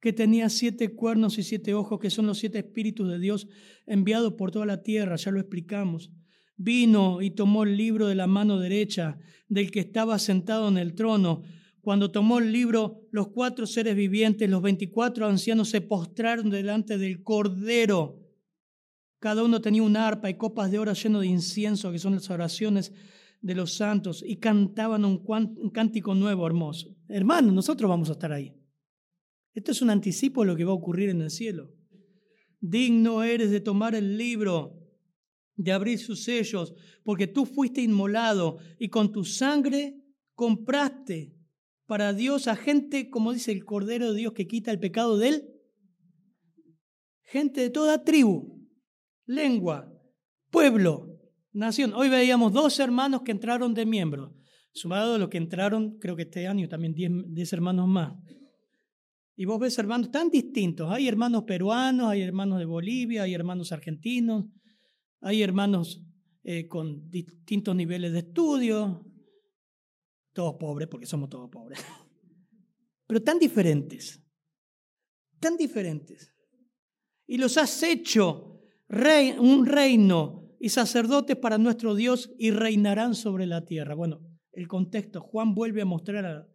[0.00, 3.46] que tenía siete cuernos y siete ojos, que son los siete espíritus de Dios
[3.86, 6.10] enviados por toda la tierra, ya lo explicamos.
[6.56, 9.16] Vino y tomó el libro de la mano derecha
[9.48, 11.44] del que estaba sentado en el trono.
[11.84, 17.22] Cuando tomó el libro, los cuatro seres vivientes, los veinticuatro ancianos se postraron delante del
[17.22, 18.22] Cordero.
[19.18, 22.30] Cada uno tenía una arpa y copas de oro lleno de incienso, que son las
[22.30, 22.90] oraciones
[23.42, 26.96] de los santos, y cantaban un, un cántico nuevo, hermoso.
[27.06, 28.54] Hermanos, nosotros vamos a estar ahí.
[29.52, 31.70] Esto es un anticipo de lo que va a ocurrir en el cielo.
[32.60, 34.80] Digno eres de tomar el libro,
[35.54, 40.00] de abrir sus sellos, porque tú fuiste inmolado y con tu sangre
[40.34, 41.33] compraste
[41.86, 45.28] para Dios a gente, como dice el Cordero de Dios, que quita el pecado de
[45.28, 45.44] él.
[47.22, 48.66] Gente de toda tribu,
[49.26, 49.92] lengua,
[50.50, 51.18] pueblo,
[51.52, 51.92] nación.
[51.94, 54.32] Hoy veíamos dos hermanos que entraron de miembros,
[54.72, 58.14] sumado a los que entraron, creo que este año también diez hermanos más.
[59.36, 60.90] Y vos ves hermanos tan distintos.
[60.92, 64.46] Hay hermanos peruanos, hay hermanos de Bolivia, hay hermanos argentinos,
[65.20, 66.04] hay hermanos
[66.44, 69.04] eh, con distintos niveles de estudio.
[70.34, 71.78] Todos pobres, porque somos todos pobres.
[73.06, 74.20] Pero tan diferentes.
[75.40, 76.34] Tan diferentes.
[77.26, 83.46] Y los has hecho rey, un reino y sacerdotes para nuestro Dios y reinarán sobre
[83.46, 83.94] la tierra.
[83.94, 84.20] Bueno,
[84.52, 85.20] el contexto.
[85.20, 86.48] Juan vuelve a mostrar a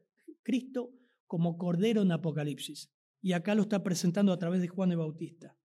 [0.44, 0.92] Cristo
[1.26, 2.92] como cordero en Apocalipsis.
[3.22, 5.56] Y acá lo está presentando a través de Juan el Bautista.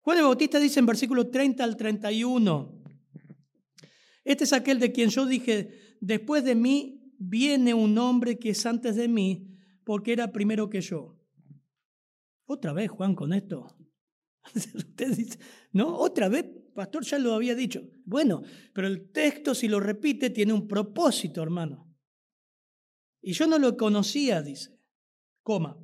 [0.00, 2.82] Juan el Bautista dice en versículo 30 al 31,
[4.24, 8.64] este es aquel de quien yo dije, después de mí viene un hombre que es
[8.64, 9.54] antes de mí,
[9.84, 11.18] porque era primero que yo.
[12.46, 13.76] Otra vez, Juan, con esto.
[14.54, 15.38] Usted dice,
[15.72, 15.96] ¿no?
[15.96, 17.82] Otra vez, pastor ya lo había dicho.
[18.04, 21.92] Bueno, pero el texto, si lo repite, tiene un propósito, hermano.
[23.20, 24.78] Y yo no lo conocía, dice,
[25.42, 25.76] coma.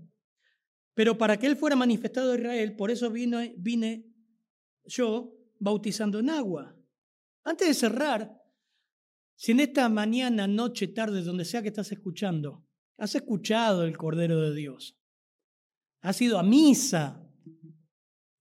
[0.94, 4.06] Pero para que él fuera manifestado a Israel, por eso vino, vine
[4.84, 6.76] yo bautizando en agua.
[7.42, 8.43] Antes de cerrar,
[9.44, 12.64] si en esta mañana, noche, tarde, donde sea que estás escuchando,
[12.96, 14.96] has escuchado el Cordero de Dios,
[16.00, 17.22] has ido a misa,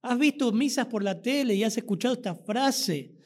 [0.01, 3.17] has visto misas por la tele y has escuchado esta frase,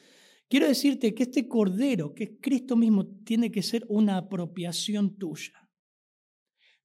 [0.49, 5.67] quiero decirte que este Cordero, que es Cristo mismo, tiene que ser una apropiación tuya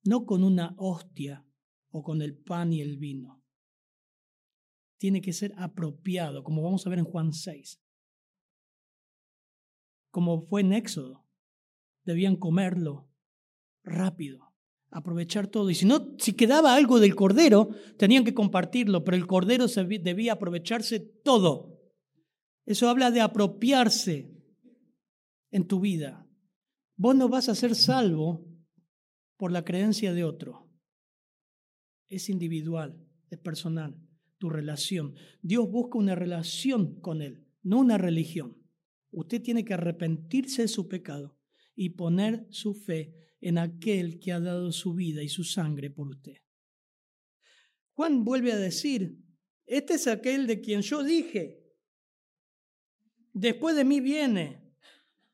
[0.05, 1.47] no con una hostia
[1.91, 3.43] o con el pan y el vino.
[4.99, 7.82] Tiene que ser apropiado, como vamos a ver en Juan 6.
[10.13, 11.27] Como fue en Éxodo.
[12.05, 13.09] Debían comerlo
[13.83, 14.53] rápido,
[14.91, 15.71] aprovechar todo.
[15.71, 20.35] Y si no, si quedaba algo del cordero, tenían que compartirlo, pero el cordero debía
[20.35, 21.81] aprovecharse todo.
[22.67, 24.33] Eso habla de apropiarse
[25.51, 26.29] en tu vida.
[26.97, 28.47] Vos no vas a ser salvo
[29.37, 30.71] por la creencia de otro.
[32.09, 33.97] Es individual, es personal,
[34.39, 35.15] tu relación.
[35.41, 38.62] Dios busca una relación con Él, no una religión.
[39.13, 41.39] Usted tiene que arrepentirse de su pecado
[41.75, 46.09] y poner su fe en aquel que ha dado su vida y su sangre por
[46.09, 46.37] usted.
[47.93, 49.19] Juan vuelve a decir,
[49.67, 51.63] este es aquel de quien yo dije,
[53.33, 54.75] después de mí viene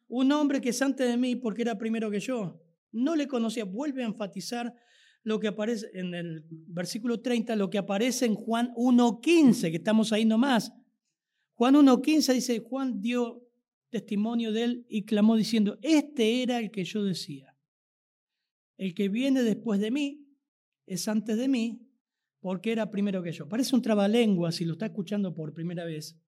[0.09, 2.61] un hombre que es antes de mí porque era primero que yo
[2.93, 3.65] no le conocía.
[3.65, 4.75] Vuelve a enfatizar
[5.23, 10.13] lo que aparece en el versículo 30, lo que aparece en Juan 1.15, que estamos
[10.13, 10.73] ahí nomás.
[11.55, 13.48] Juan 1.15 dice, Juan dio
[13.91, 17.57] testimonio de él y clamó diciendo, este era el que yo decía.
[18.77, 20.27] El que viene después de mí
[20.87, 21.89] es antes de mí
[22.41, 23.49] porque era primero que yo.
[23.49, 26.19] Parece un trabalengua si lo está escuchando por primera vez.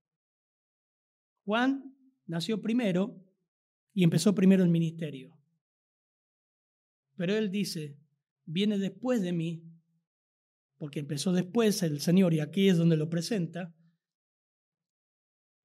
[1.45, 1.95] Juan
[2.27, 3.25] nació primero
[3.93, 5.37] y empezó primero el ministerio.
[7.17, 7.99] Pero él dice,
[8.45, 9.63] viene después de mí
[10.79, 13.75] porque empezó después el Señor y aquí es donde lo presenta,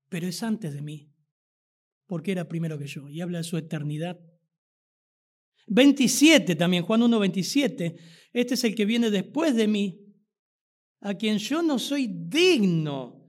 [0.10, 1.15] pero es antes de mí,
[2.08, 4.20] porque era primero que yo, y habla de su eternidad.
[5.68, 7.96] 27 también, Juan 1, 27,
[8.34, 10.02] este es el que viene después de mí,
[11.02, 13.26] a quien yo no soy digno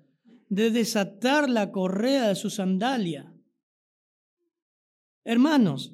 [0.49, 3.33] de desatar la correa de su sandalia.
[5.25, 5.93] Hermanos,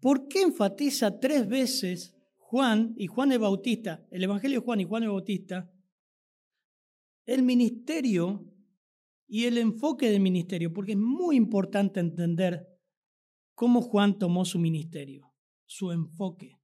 [0.00, 4.84] ¿por qué enfatiza tres veces Juan y Juan el Bautista, el Evangelio de Juan y
[4.84, 5.70] Juan el Bautista,
[7.26, 8.49] el ministerio
[9.30, 10.72] y el enfoque del ministerio?
[10.72, 12.66] Porque es muy importante entender
[13.54, 15.32] cómo Juan tomó su ministerio,
[15.66, 16.58] su enfoque.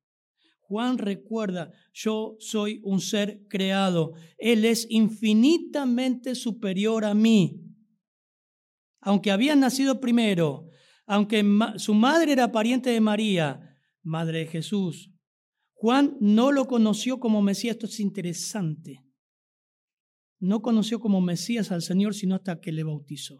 [0.61, 7.63] Juan recuerda, yo soy un ser creado, Él es infinitamente superior a mí.
[9.01, 10.69] Aunque había nacido primero,
[11.07, 11.45] aunque
[11.77, 13.61] su madre era pariente de María,
[14.03, 15.13] madre de Jesús,
[15.75, 17.77] Juan no lo conoció como Mesías.
[17.77, 19.06] Esto es interesante.
[20.39, 23.39] No conoció como Mesías al Señor sino hasta que le bautizó.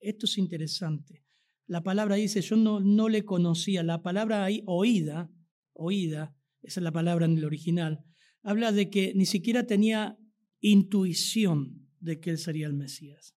[0.00, 1.24] Esto es interesante.
[1.66, 3.82] La palabra dice, yo no, no le conocía.
[3.82, 5.30] La palabra ahí, oída,
[5.72, 8.04] oída, esa es la palabra en el original,
[8.42, 10.18] habla de que ni siquiera tenía
[10.60, 13.36] intuición de que él sería el Mesías.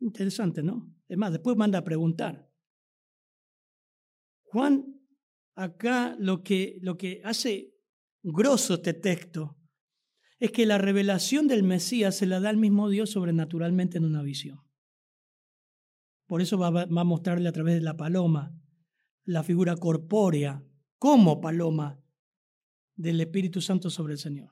[0.00, 0.94] Interesante, ¿no?
[1.08, 2.50] Es más, después manda a preguntar.
[4.44, 5.00] Juan,
[5.54, 7.74] acá lo que, lo que hace
[8.32, 9.56] grosso este texto
[10.38, 14.22] es que la revelación del Mesías se la da el mismo Dios sobrenaturalmente en una
[14.22, 14.60] visión.
[16.26, 18.54] Por eso va, va a mostrarle a través de la paloma
[19.24, 20.64] la figura corpórea
[20.98, 22.00] como paloma
[22.96, 24.50] del Espíritu Santo sobre el Señor.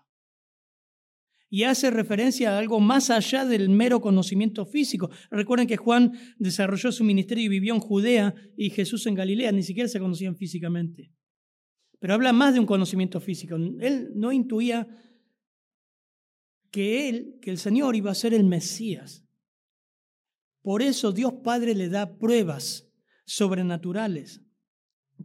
[1.48, 5.10] Y hace referencia a algo más allá del mero conocimiento físico.
[5.30, 9.62] Recuerden que Juan desarrolló su ministerio y vivió en Judea y Jesús en Galilea, ni
[9.62, 11.12] siquiera se conocían físicamente.
[11.98, 13.56] Pero habla más de un conocimiento físico.
[13.56, 14.86] Él no intuía
[16.70, 19.24] que él, que el Señor iba a ser el Mesías.
[20.62, 22.92] Por eso Dios Padre le da pruebas
[23.24, 24.42] sobrenaturales.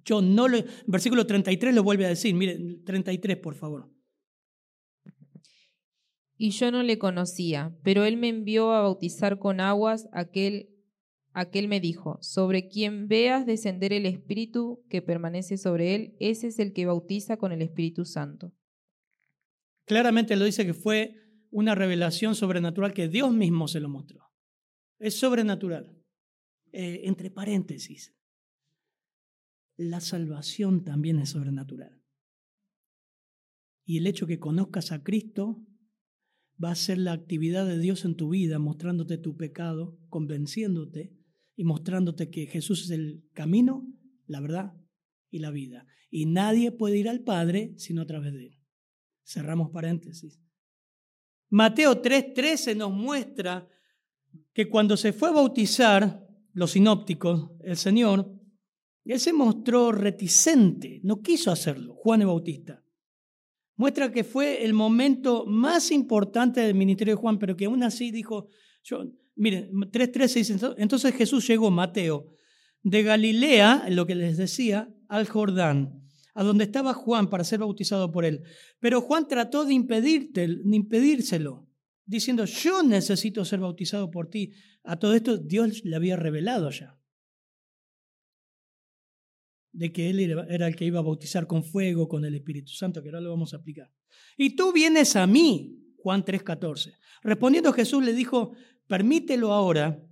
[0.06, 3.92] Yo no le, versículo 33 lo vuelve a decir, miren, 33 por favor.
[6.38, 10.71] Y yo no le conocía, pero él me envió a bautizar con aguas, aquel,
[11.34, 16.60] aquel me dijo, sobre quien veas descender el Espíritu que permanece sobre él, ese es
[16.60, 18.54] el que bautiza con el Espíritu Santo.
[19.86, 21.16] Claramente lo dice que fue
[21.50, 24.32] una revelación sobrenatural que Dios mismo se lo mostró.
[25.00, 25.98] Es sobrenatural.
[26.72, 28.16] Eh, entre paréntesis,
[29.76, 32.02] la salvación también es sobrenatural.
[33.84, 35.66] Y el hecho que conozcas a Cristo
[36.64, 41.21] va a ser la actividad de Dios en tu vida, mostrándote tu pecado, convenciéndote
[41.62, 43.88] y mostrándote que Jesús es el camino,
[44.26, 44.74] la verdad
[45.30, 45.86] y la vida.
[46.10, 48.60] Y nadie puede ir al Padre sino a través de Él.
[49.24, 50.42] Cerramos paréntesis.
[51.52, 53.70] Mateo 3:13 nos muestra
[54.54, 58.42] que cuando se fue a bautizar los sinópticos, el Señor
[59.06, 62.84] él se mostró reticente, no quiso hacerlo, Juan el Bautista.
[63.76, 68.10] Muestra que fue el momento más importante del ministerio de Juan, pero que aún así
[68.10, 68.48] dijo,
[68.84, 69.04] yo,
[69.36, 72.34] miren, 3.13 dice, entonces Jesús llegó, Mateo,
[72.84, 76.02] de Galilea, lo que les decía, al Jordán,
[76.34, 78.44] a donde estaba Juan para ser bautizado por él.
[78.80, 81.68] Pero Juan trató de, impedirte, de impedírselo,
[82.06, 84.54] diciendo, yo necesito ser bautizado por ti.
[84.84, 86.98] A todo esto Dios le había revelado ya
[89.74, 93.02] de que Él era el que iba a bautizar con fuego, con el Espíritu Santo,
[93.02, 93.92] que ahora lo vamos a aplicar.
[94.38, 96.94] Y tú vienes a mí, Juan 3:14.
[97.24, 98.54] Respondiendo Jesús le dijo,
[98.92, 100.06] permítelo ahora,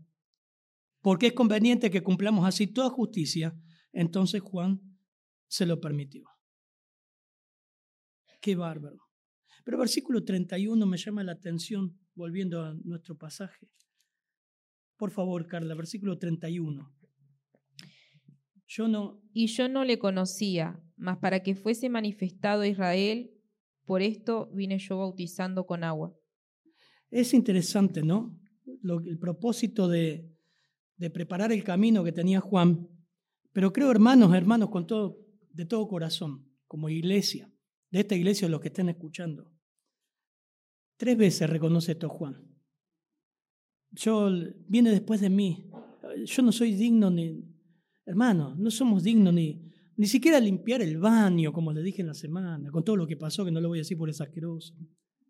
[1.02, 3.54] porque es conveniente que cumplamos así toda justicia.
[3.92, 4.80] Entonces Juan
[5.50, 6.24] se lo permitió.
[8.40, 9.02] Qué bárbaro.
[9.66, 13.70] Pero versículo 31 me llama la atención, volviendo a nuestro pasaje.
[14.96, 16.90] Por favor, Carla, versículo 31.
[18.66, 19.22] Yo no.
[19.34, 23.30] Y yo no le conocía, mas para que fuese manifestado a Israel,
[23.84, 26.16] por esto vine yo bautizando con agua.
[27.12, 28.39] Es interesante, ¿no?
[28.82, 30.32] Lo, el propósito de,
[30.98, 32.88] de preparar el camino que tenía Juan,
[33.52, 37.52] pero creo, hermanos, hermanos, con todo, de todo corazón, como iglesia,
[37.92, 39.52] de esta iglesia, los que estén escuchando,
[40.98, 42.46] tres veces reconoce esto Juan.
[43.92, 44.30] Yo,
[44.68, 45.72] viene después de mí,
[46.26, 47.44] yo no soy digno ni,
[48.10, 52.16] Hermano, no somos dignos ni, ni siquiera limpiar el baño, como le dije en la
[52.16, 54.74] semana, con todo lo que pasó, que no lo voy a decir por es asqueroso,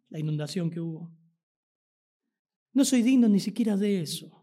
[0.08, 1.14] la inundación que hubo.
[2.74, 4.40] No soy digno ni siquiera de eso.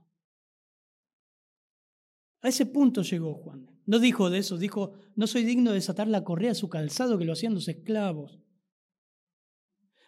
[2.43, 3.69] A ese punto llegó Juan.
[3.87, 7.19] No dijo de eso, dijo, no soy digno de desatar la correa a su calzado
[7.19, 8.41] que lo hacían los esclavos.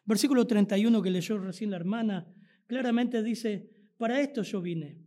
[0.04, 2.32] Versículo 31 que leyó recién la hermana,
[2.66, 5.04] claramente dice, para esto yo vine,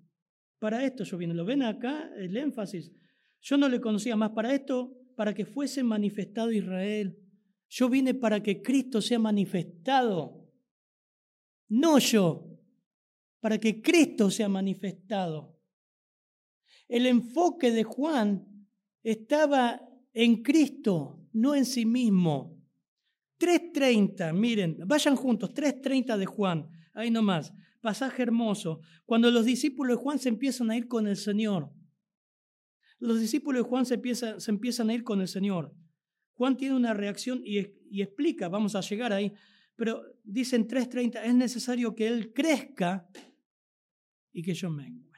[0.59, 1.33] para esto yo vine.
[1.33, 2.91] ¿Lo ven acá el énfasis?
[3.41, 7.17] Yo no le conocía más para esto, para que fuese manifestado Israel.
[7.69, 10.49] Yo vine para que Cristo sea manifestado,
[11.67, 12.50] no yo,
[13.41, 15.59] para que Cristo sea manifestado.
[16.87, 18.47] El enfoque de Juan
[19.03, 19.81] estaba
[20.13, 22.61] en Cristo, no en sí mismo.
[23.39, 30.03] 3.30, miren, vayan juntos, 3.30 de Juan, ahí nomás, pasaje hermoso, cuando los discípulos de
[30.03, 31.71] Juan se empiezan a ir con el Señor.
[32.99, 35.73] Los discípulos de Juan se, se empiezan a ir con el Señor.
[36.33, 37.57] Juan tiene una reacción y,
[37.89, 39.33] y explica, vamos a llegar ahí,
[39.75, 43.09] pero dicen 3.30, es necesario que Él crezca
[44.33, 45.11] y que yo mengue.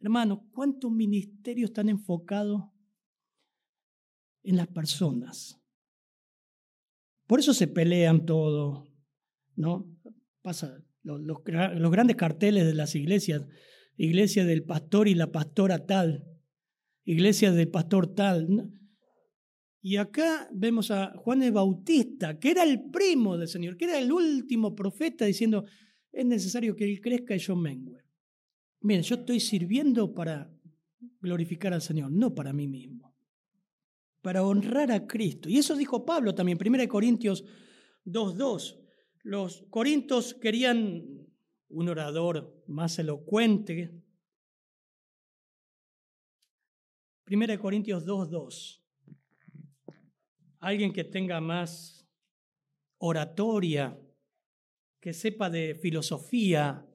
[0.00, 2.64] Hermano, ¿cuántos ministerios están enfocados
[4.42, 5.60] en las personas?
[7.26, 8.84] Por eso se pelean todo,
[9.54, 9.88] ¿no?
[10.42, 13.46] Pasa los, grandes carteles de las iglesias,
[13.96, 16.24] iglesia del pastor y la pastora tal,
[17.04, 18.72] iglesia del pastor tal.
[19.80, 23.98] Y acá vemos a Juan el Bautista, que era el primo del Señor, que era
[23.98, 25.64] el último profeta, diciendo,
[26.12, 28.04] es necesario que él crezca y yo mengue.
[28.80, 30.52] Miren, yo estoy sirviendo para
[31.20, 33.14] glorificar al Señor, no para mí mismo,
[34.20, 35.48] para honrar a Cristo.
[35.48, 37.44] Y eso dijo Pablo también, 1 Corintios
[38.04, 38.78] 2.2.
[39.24, 41.28] Los corintios querían
[41.68, 44.02] un orador más elocuente.
[47.30, 48.80] 1 Corintios 2.2.
[50.58, 52.06] Alguien que tenga más
[52.98, 53.98] oratoria,
[55.02, 56.88] que sepa de filosofía,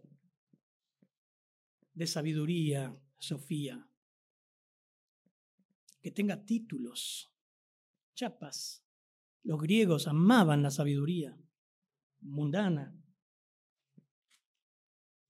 [1.93, 3.86] de sabiduría, Sofía,
[5.99, 7.36] que tenga títulos,
[8.14, 8.86] chapas.
[9.43, 11.38] Los griegos amaban la sabiduría
[12.22, 12.95] mundana.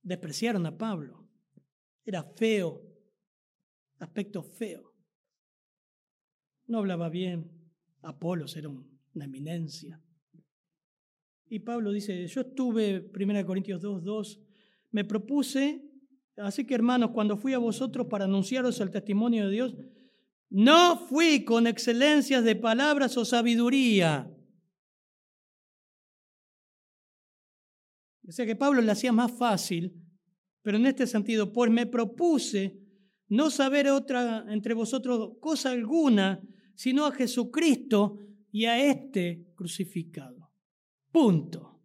[0.03, 1.27] Despreciaron a Pablo.
[2.05, 2.81] Era feo,
[3.97, 4.93] aspecto feo.
[6.67, 7.73] No hablaba bien.
[8.03, 9.99] Apolos era una eminencia.
[11.49, 14.39] Y Pablo dice, yo estuve, 1 Corintios 2, 2,
[14.91, 15.87] me propuse
[16.37, 19.75] Así que hermanos, cuando fui a vosotros para anunciaros el testimonio de Dios,
[20.49, 24.31] no fui con excelencias de palabras o sabiduría.
[28.27, 29.93] O sea que Pablo le hacía más fácil,
[30.61, 32.79] pero en este sentido, pues me propuse
[33.29, 36.41] no saber otra entre vosotros cosa alguna,
[36.75, 38.19] sino a Jesucristo
[38.51, 40.36] y a este crucificado.
[41.11, 41.81] Punto.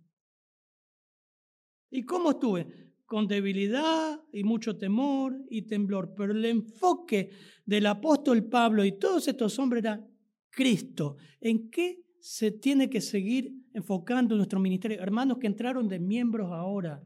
[1.91, 2.83] ¿Y cómo estuve?
[3.13, 6.15] con debilidad y mucho temor y temblor.
[6.17, 7.29] Pero el enfoque
[7.67, 10.09] del apóstol Pablo y todos estos hombres era
[10.49, 11.19] Cristo.
[11.39, 14.99] ¿En qué se tiene que seguir enfocando nuestro ministerio?
[14.99, 17.05] Hermanos que entraron de miembros ahora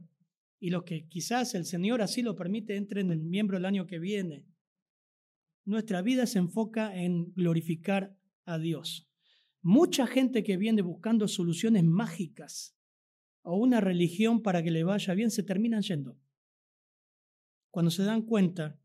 [0.61, 3.99] y los que quizás el Señor así lo permite entren en miembro el año que
[3.99, 4.45] viene.
[5.65, 9.11] Nuestra vida se enfoca en glorificar a Dios.
[9.69, 12.79] Mucha gente que viene buscando soluciones mágicas
[13.43, 16.17] o una religión para que le vaya bien, se terminan yendo.
[17.73, 18.79] Cuando se dan cuenta,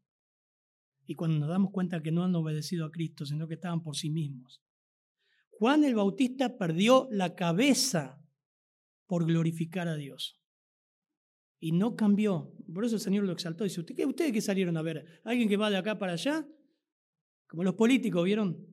[1.06, 3.96] y cuando nos damos cuenta que no han obedecido a Cristo, sino que estaban por
[3.96, 4.64] sí mismos.
[5.52, 8.20] Juan el Bautista perdió la cabeza
[9.06, 10.42] por glorificar a Dios.
[11.60, 12.56] Y no cambió.
[12.74, 13.66] Por eso el Señor lo exaltó.
[13.66, 15.22] Dice, ¿ustedes qué salieron a ver?
[15.26, 16.44] ¿Alguien que va de acá para allá?
[17.46, 18.71] Como los políticos, ¿vieron?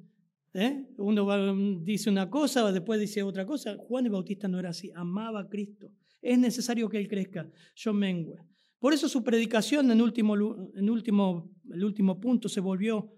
[0.61, 0.89] ¿Eh?
[0.97, 1.55] Uno
[1.85, 3.77] dice una cosa, después dice otra cosa.
[3.79, 5.93] Juan el Bautista no era así, amaba a Cristo.
[6.21, 8.35] Es necesario que Él crezca, yo mengue.
[8.81, 10.35] Por eso su predicación en, último,
[10.75, 13.09] en último, el último punto se volvió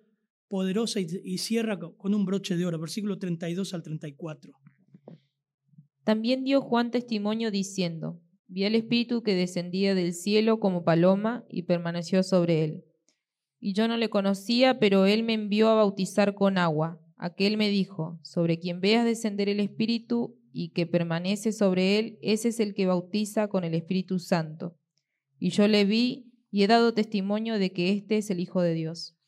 [0.49, 4.53] poderosa y, y cierra con un broche de oro, versículo 32 al 34.
[6.05, 11.62] También dio Juan testimonio diciendo, vi al Espíritu que descendía del cielo como paloma y
[11.62, 12.84] permaneció sobre él.
[13.59, 16.99] Y yo no le conocía, pero él me envió a bautizar con agua.
[17.22, 22.48] Aquel me dijo, sobre quien veas descender el Espíritu y que permanece sobre él, ese
[22.48, 24.78] es el que bautiza con el Espíritu Santo.
[25.38, 28.72] Y yo le vi y he dado testimonio de que este es el Hijo de
[28.72, 29.18] Dios.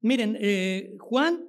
[0.00, 1.48] Miren, eh, Juan,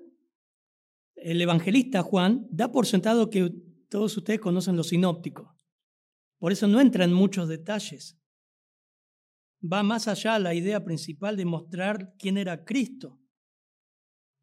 [1.16, 3.54] el evangelista Juan, da por sentado que
[3.88, 5.48] todos ustedes conocen los sinópticos.
[6.40, 8.18] Por eso no entra en muchos detalles.
[9.62, 13.20] Va más allá la idea principal de mostrar quién era Cristo.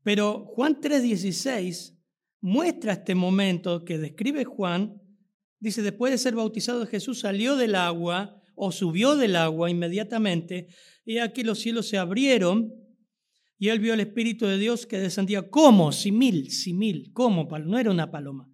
[0.03, 1.97] Pero Juan 3:16
[2.41, 5.01] muestra este momento que describe Juan.
[5.59, 10.69] Dice, después de ser bautizado Jesús salió del agua o subió del agua inmediatamente,
[11.05, 12.73] y aquí los cielos se abrieron
[13.63, 17.91] Y él vio el Espíritu de Dios que descendía como, simil, simil, como, no era
[17.91, 18.51] una paloma.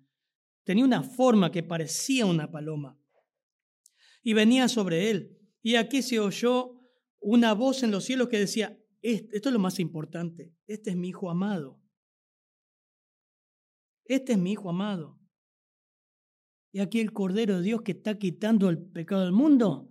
[0.64, 2.98] Tenía una forma que parecía una paloma.
[4.24, 5.38] Y venía sobre él.
[5.62, 6.80] Y aquí se oyó
[7.20, 8.76] una voz en los cielos que decía,
[9.12, 11.80] esto es lo más importante, este es mi hijo amado.
[14.04, 15.18] Este es mi hijo amado.
[16.72, 19.90] Y aquí el Cordero de Dios que está quitando el pecado del mundo.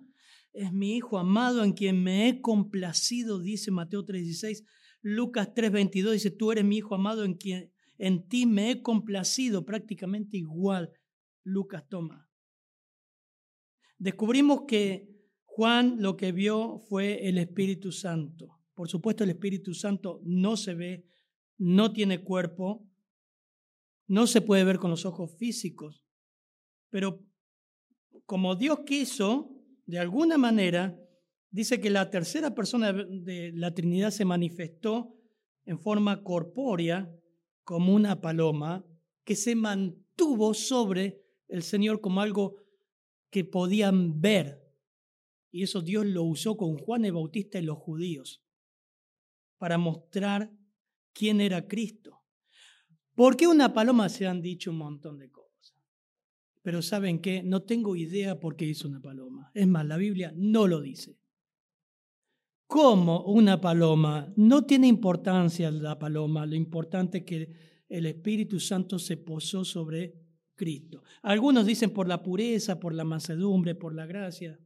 [0.53, 4.63] Es mi hijo amado en quien me he complacido, dice Mateo 3:16.
[5.01, 9.65] Lucas 3:22 dice, tú eres mi hijo amado en quien en ti me he complacido,
[9.65, 10.91] prácticamente igual
[11.43, 12.29] Lucas toma.
[13.97, 18.54] Descubrimos que Juan lo que vio fue el Espíritu Santo.
[18.75, 21.05] Por supuesto, el Espíritu Santo no se ve,
[21.57, 22.85] no tiene cuerpo,
[24.07, 26.05] no se puede ver con los ojos físicos,
[26.89, 27.25] pero
[28.25, 29.49] como Dios quiso,
[29.85, 30.99] de alguna manera,
[31.49, 35.15] dice que la tercera persona de la Trinidad se manifestó
[35.63, 37.09] en forma corpórea
[37.63, 38.85] como una paloma
[39.23, 42.55] que se mantuvo sobre el Señor como algo
[43.29, 44.61] que podían ver.
[45.51, 48.44] Y eso Dios lo usó con Juan el Bautista y los judíos
[49.65, 50.51] para mostrar
[51.11, 52.21] quién era Cristo.
[53.15, 55.73] ¿Por qué una paloma se han dicho un montón de cosas?
[56.61, 57.41] Pero ¿saben qué?
[57.41, 59.49] No tengo idea por qué hizo una paloma.
[59.55, 61.17] Es más, la Biblia no lo dice.
[62.67, 64.31] ¿Cómo una paloma?
[64.35, 67.51] No tiene importancia la paloma, lo importante es que
[67.89, 70.13] el Espíritu Santo se posó sobre
[70.53, 71.01] Cristo.
[71.23, 74.59] Algunos dicen por la pureza, por la mansedumbre, por la gracia.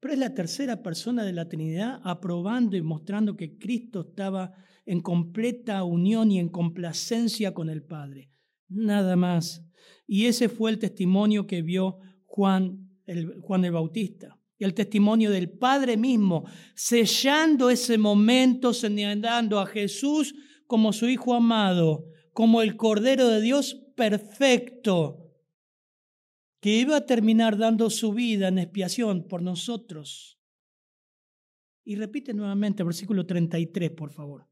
[0.00, 4.52] Pero es la tercera persona de la Trinidad aprobando y mostrando que Cristo estaba
[4.86, 8.30] en completa unión y en complacencia con el Padre.
[8.68, 9.64] Nada más.
[10.06, 14.38] Y ese fue el testimonio que vio Juan el, Juan el Bautista.
[14.58, 16.44] Y el testimonio del Padre mismo,
[16.74, 20.34] sellando ese momento, señalando a Jesús
[20.66, 25.27] como su Hijo amado, como el Cordero de Dios perfecto,
[26.60, 30.40] que iba a terminar dando su vida en expiación por nosotros.
[31.84, 34.46] Y repite nuevamente versículo 33, por favor.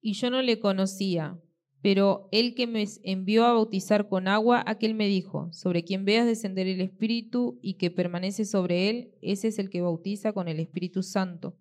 [0.00, 1.40] Y yo no le conocía,
[1.80, 6.26] pero el que me envió a bautizar con agua, aquel me dijo, sobre quien veas
[6.26, 10.60] descender el Espíritu y que permanece sobre él, ese es el que bautiza con el
[10.60, 11.56] Espíritu Santo.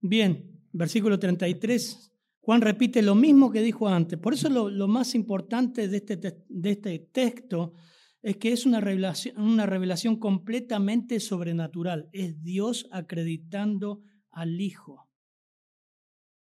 [0.00, 2.15] Bien, versículo 33.
[2.46, 4.20] Juan repite lo mismo que dijo antes.
[4.20, 7.74] Por eso lo, más importante de este, de este texto
[8.22, 12.08] es que es una revelación, una revelación completamente sobrenatural.
[12.12, 15.10] Es Dios acreditando al Hijo.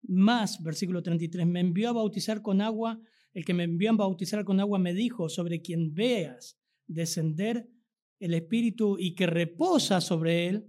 [0.04, 3.02] Más, versículo 33, me envió a bautizar con agua,
[3.34, 7.68] el que me envió a bautizar con agua me dijo, sobre quien veas descender
[8.20, 10.68] el Espíritu y que reposa sobre él,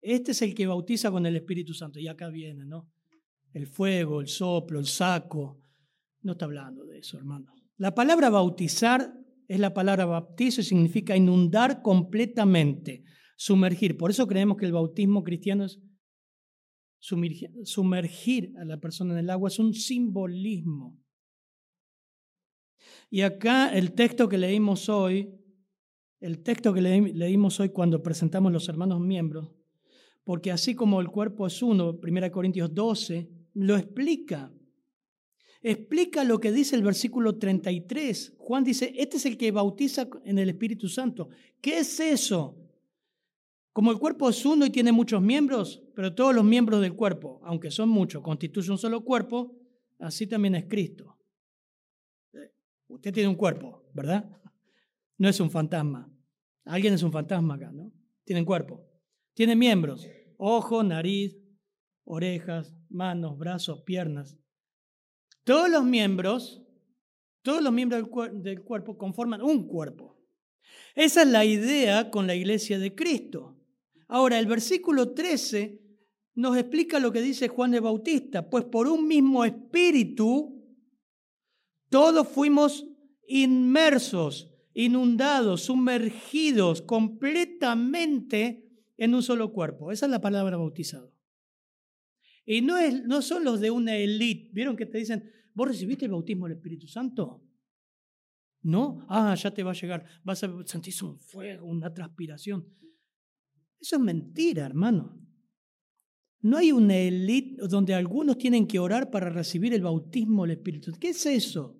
[0.00, 2.00] este es el que bautiza con el Espíritu Santo.
[2.00, 2.90] Y acá viene, ¿no?
[3.52, 5.60] El fuego, el soplo, el saco.
[6.22, 7.52] No está hablando de eso, hermano.
[7.76, 9.14] La palabra bautizar
[9.46, 13.04] es la palabra bautizo y significa inundar completamente,
[13.36, 13.96] sumergir.
[13.96, 15.80] Por eso creemos que el bautismo cristiano es
[17.00, 20.98] Sumergir, a la persona en el agua es un simbolismo.
[23.08, 25.32] Y acá el texto que leímos hoy,
[26.20, 29.52] el texto que leímos hoy cuando presentamos los hermanos miembros,
[30.24, 34.52] porque así como el cuerpo es uno, 1 Corintios 12, lo explica.
[35.60, 38.34] Explica lo que dice el versículo 33.
[38.38, 41.28] Juan dice, este es el que bautiza en el Espíritu Santo.
[41.60, 42.56] ¿Qué es eso?
[43.72, 47.40] Como el cuerpo es uno y tiene muchos miembros, pero todos los miembros del cuerpo,
[47.44, 49.56] aunque son muchos, constituyen un solo cuerpo,
[49.98, 51.16] así también es Cristo.
[52.32, 52.52] Eh,
[52.88, 54.30] usted tiene un cuerpo, ¿verdad?
[55.16, 56.08] No es un fantasma.
[56.64, 57.92] Alguien es un fantasma acá, ¿no?
[58.24, 58.84] Tienen cuerpo.
[59.34, 60.06] Tiene miembros,
[60.36, 61.36] ojo, nariz,
[62.08, 64.38] orejas, manos, brazos, piernas.
[65.44, 66.62] Todos los miembros,
[67.42, 70.18] todos los miembros del cuerpo conforman un cuerpo.
[70.94, 73.56] Esa es la idea con la iglesia de Cristo.
[74.08, 75.82] Ahora, el versículo 13
[76.34, 80.64] nos explica lo que dice Juan de Bautista, pues por un mismo espíritu
[81.90, 82.86] todos fuimos
[83.26, 89.92] inmersos, inundados, sumergidos completamente en un solo cuerpo.
[89.92, 91.17] Esa es la palabra bautizado.
[92.50, 94.48] Y no, es, no son los de una élite.
[94.54, 97.44] ¿Vieron que te dicen, vos recibiste el bautismo del Espíritu Santo?
[98.62, 99.04] ¿No?
[99.10, 100.06] Ah, ya te va a llegar.
[100.24, 102.66] Vas a sentir un fuego, una transpiración.
[103.78, 105.20] Eso es mentira, hermano.
[106.40, 110.92] No hay una élite donde algunos tienen que orar para recibir el bautismo del Espíritu.
[110.98, 111.78] ¿Qué es eso?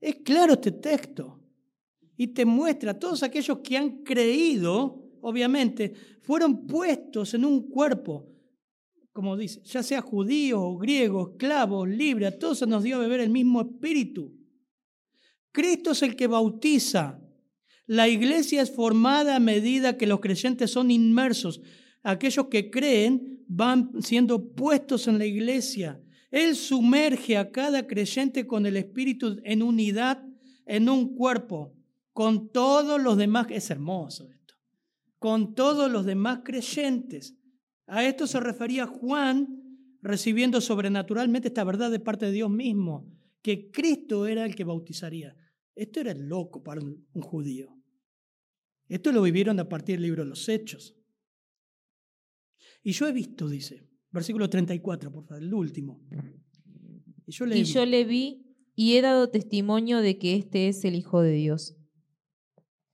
[0.00, 1.42] Es claro este texto.
[2.16, 8.32] Y te muestra todos aquellos que han creído obviamente, fueron puestos en un cuerpo,
[9.16, 12.98] como dice, ya sea judíos o griegos, esclavos, libres, a todos se nos dio a
[12.98, 14.36] beber el mismo espíritu.
[15.52, 17.18] Cristo es el que bautiza.
[17.86, 21.62] La iglesia es formada a medida que los creyentes son inmersos.
[22.02, 25.98] Aquellos que creen van siendo puestos en la iglesia.
[26.30, 30.22] Él sumerge a cada creyente con el espíritu en unidad,
[30.66, 31.72] en un cuerpo,
[32.12, 33.46] con todos los demás.
[33.48, 34.56] Es hermoso esto.
[35.18, 37.34] Con todos los demás creyentes.
[37.86, 39.66] A esto se refería Juan
[40.02, 43.12] recibiendo sobrenaturalmente esta verdad de parte de Dios mismo,
[43.42, 45.36] que Cristo era el que bautizaría.
[45.74, 47.76] Esto era loco para un, judío.
[48.88, 50.96] Esto lo vivieron a partir del libro de los Hechos.
[52.82, 56.00] Y yo he visto, dice, versículo 34, por favor, el último.
[57.26, 57.66] Y yo le, y vi.
[57.66, 61.76] yo le vi y he dado testimonio de que este es el Hijo de Dios.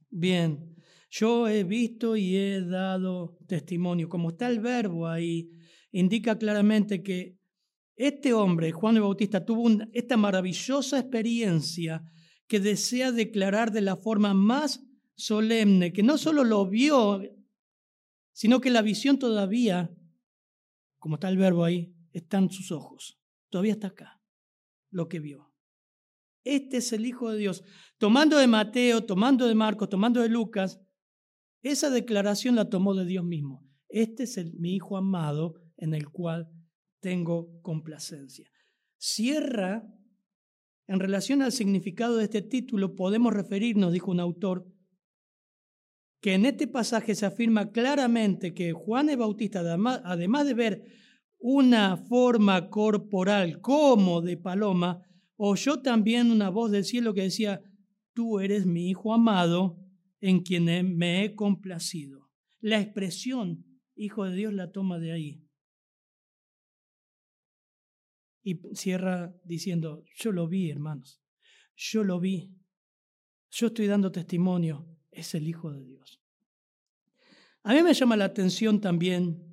[0.09, 0.72] Bien,
[1.13, 4.09] yo he visto y he dado testimonio.
[4.09, 5.51] Como está el verbo ahí,
[5.91, 7.37] indica claramente que
[7.95, 12.03] este hombre, Juan el Bautista, tuvo esta maravillosa experiencia
[12.47, 14.83] que desea declarar de la forma más
[15.15, 17.21] solemne, que no solo lo vio,
[18.33, 19.95] sino que la visión todavía,
[20.99, 23.21] como está el verbo ahí, está en sus ojos.
[23.51, 24.23] Todavía está acá,
[24.91, 25.53] lo que vio.
[26.43, 27.63] Este es el Hijo de Dios.
[27.99, 30.81] Tomando de Mateo, tomando de Marcos, tomando de Lucas,
[31.63, 33.65] esa declaración la tomó de Dios mismo.
[33.89, 36.49] Este es el, mi Hijo amado en el cual
[37.01, 38.49] tengo complacencia.
[38.99, 39.85] Cierra
[40.87, 44.67] en relación al significado de este título, podemos referirnos, dijo un autor,
[46.21, 50.85] que en este pasaje se afirma claramente que Juan el Bautista, además de ver
[51.39, 55.03] una forma corporal como de paloma,
[55.37, 57.63] oyó también una voz del cielo que decía,
[58.13, 59.82] tú eres mi Hijo amado,
[60.23, 60.65] en quien
[60.97, 62.31] me he complacido.
[62.61, 65.45] La expresión Hijo de Dios la toma de ahí.
[68.43, 71.23] Y cierra diciendo, yo lo vi, hermanos,
[71.77, 72.57] yo lo vi,
[73.51, 76.23] yo estoy dando testimonio, es el Hijo de Dios.
[77.65, 79.47] A mí me llama la atención también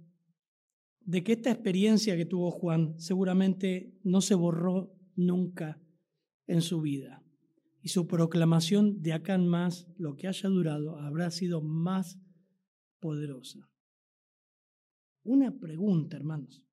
[1.02, 5.82] de que esta experiencia que tuvo Juan seguramente no se borró nunca
[6.48, 7.24] en su vida.
[7.82, 12.20] Y su proclamación de acá en más, lo que haya durado, habrá sido más
[13.00, 13.70] poderosa.
[15.24, 16.64] Una pregunta, hermanos.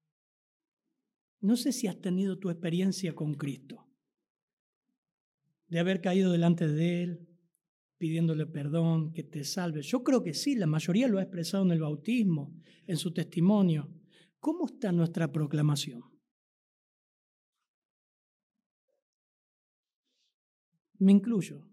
[1.41, 3.87] No sé si has tenido tu experiencia con Cristo,
[5.69, 7.29] de haber caído delante de Él,
[7.99, 9.83] pidiéndole perdón, que te salve.
[9.83, 12.55] Yo creo que sí, la mayoría lo ha expresado en el bautismo,
[12.87, 13.93] en su testimonio.
[14.39, 16.03] ¿Cómo está nuestra proclamación?
[20.99, 21.69] Me incluyo.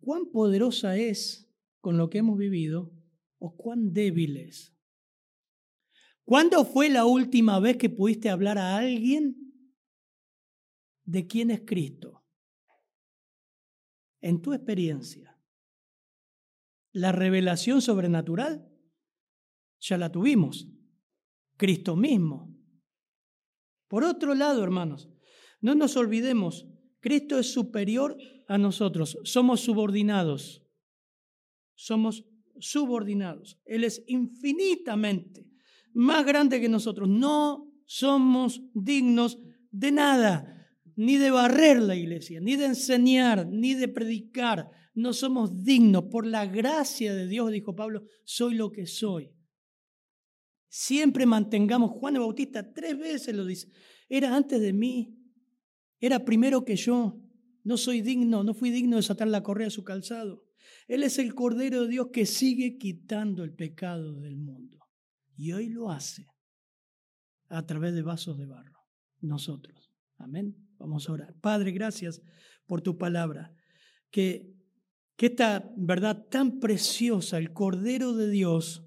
[0.00, 2.92] ¿Cuán poderosa es con lo que hemos vivido
[3.38, 4.76] o cuán débil es?
[6.24, 9.36] ¿Cuándo fue la última vez que pudiste hablar a alguien
[11.04, 12.24] de quién es Cristo?
[14.20, 15.40] En tu experiencia,
[16.92, 18.68] la revelación sobrenatural
[19.80, 20.68] ya la tuvimos.
[21.56, 22.54] Cristo mismo.
[23.88, 25.08] Por otro lado, hermanos,
[25.60, 26.66] no nos olvidemos,
[27.06, 30.66] Cristo es superior a nosotros, somos subordinados,
[31.76, 32.24] somos
[32.58, 33.60] subordinados.
[33.64, 35.46] Él es infinitamente
[35.94, 37.08] más grande que nosotros.
[37.08, 39.38] No somos dignos
[39.70, 44.68] de nada, ni de barrer la iglesia, ni de enseñar, ni de predicar.
[44.92, 46.06] No somos dignos.
[46.10, 49.30] Por la gracia de Dios, dijo Pablo, soy lo que soy.
[50.68, 53.70] Siempre mantengamos, Juan el Bautista tres veces lo dice,
[54.08, 55.16] era antes de mí,
[56.00, 57.20] era primero que yo.
[57.64, 60.44] No soy digno, no fui digno de sacar la correa a su calzado.
[60.86, 64.78] Él es el Cordero de Dios que sigue quitando el pecado del mundo.
[65.36, 66.26] Y hoy lo hace
[67.48, 68.80] a través de vasos de barro.
[69.20, 69.90] Nosotros.
[70.18, 70.56] Amén.
[70.78, 71.34] Vamos a orar.
[71.40, 72.22] Padre, gracias
[72.66, 73.52] por tu palabra.
[74.10, 74.54] Que,
[75.16, 78.86] que esta verdad tan preciosa, el Cordero de Dios,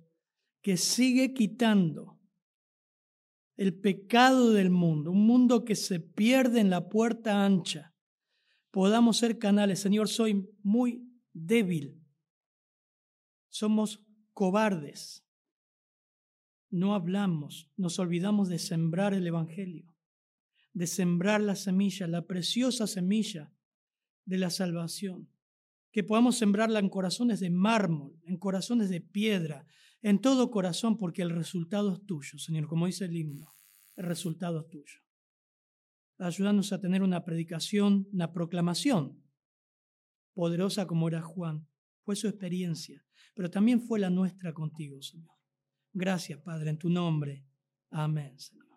[0.61, 2.18] que sigue quitando
[3.59, 7.93] el pecado del mundo, un mundo que se pierde en la puerta ancha,
[8.71, 9.79] podamos ser canales.
[9.79, 12.01] Señor, soy muy débil.
[13.49, 14.01] Somos
[14.33, 15.23] cobardes
[16.69, 19.95] no hablamos, nos olvidamos de sembrar el Evangelio,
[20.73, 23.51] de sembrar la semilla, la preciosa semilla
[24.25, 25.29] de la salvación,
[25.91, 29.65] que podamos sembrarla en corazones de mármol, en corazones de piedra,
[30.01, 33.53] en todo corazón, porque el resultado es tuyo, Señor, como dice el himno,
[33.95, 34.99] el resultado es tuyo.
[36.17, 39.23] Ayúdanos a tener una predicación, una proclamación
[40.33, 41.67] poderosa como era Juan,
[42.03, 45.35] fue su experiencia, pero también fue la nuestra contigo, Señor.
[45.93, 47.45] Gracias, Padre, en tu nombre.
[47.89, 48.67] Amén, Señor.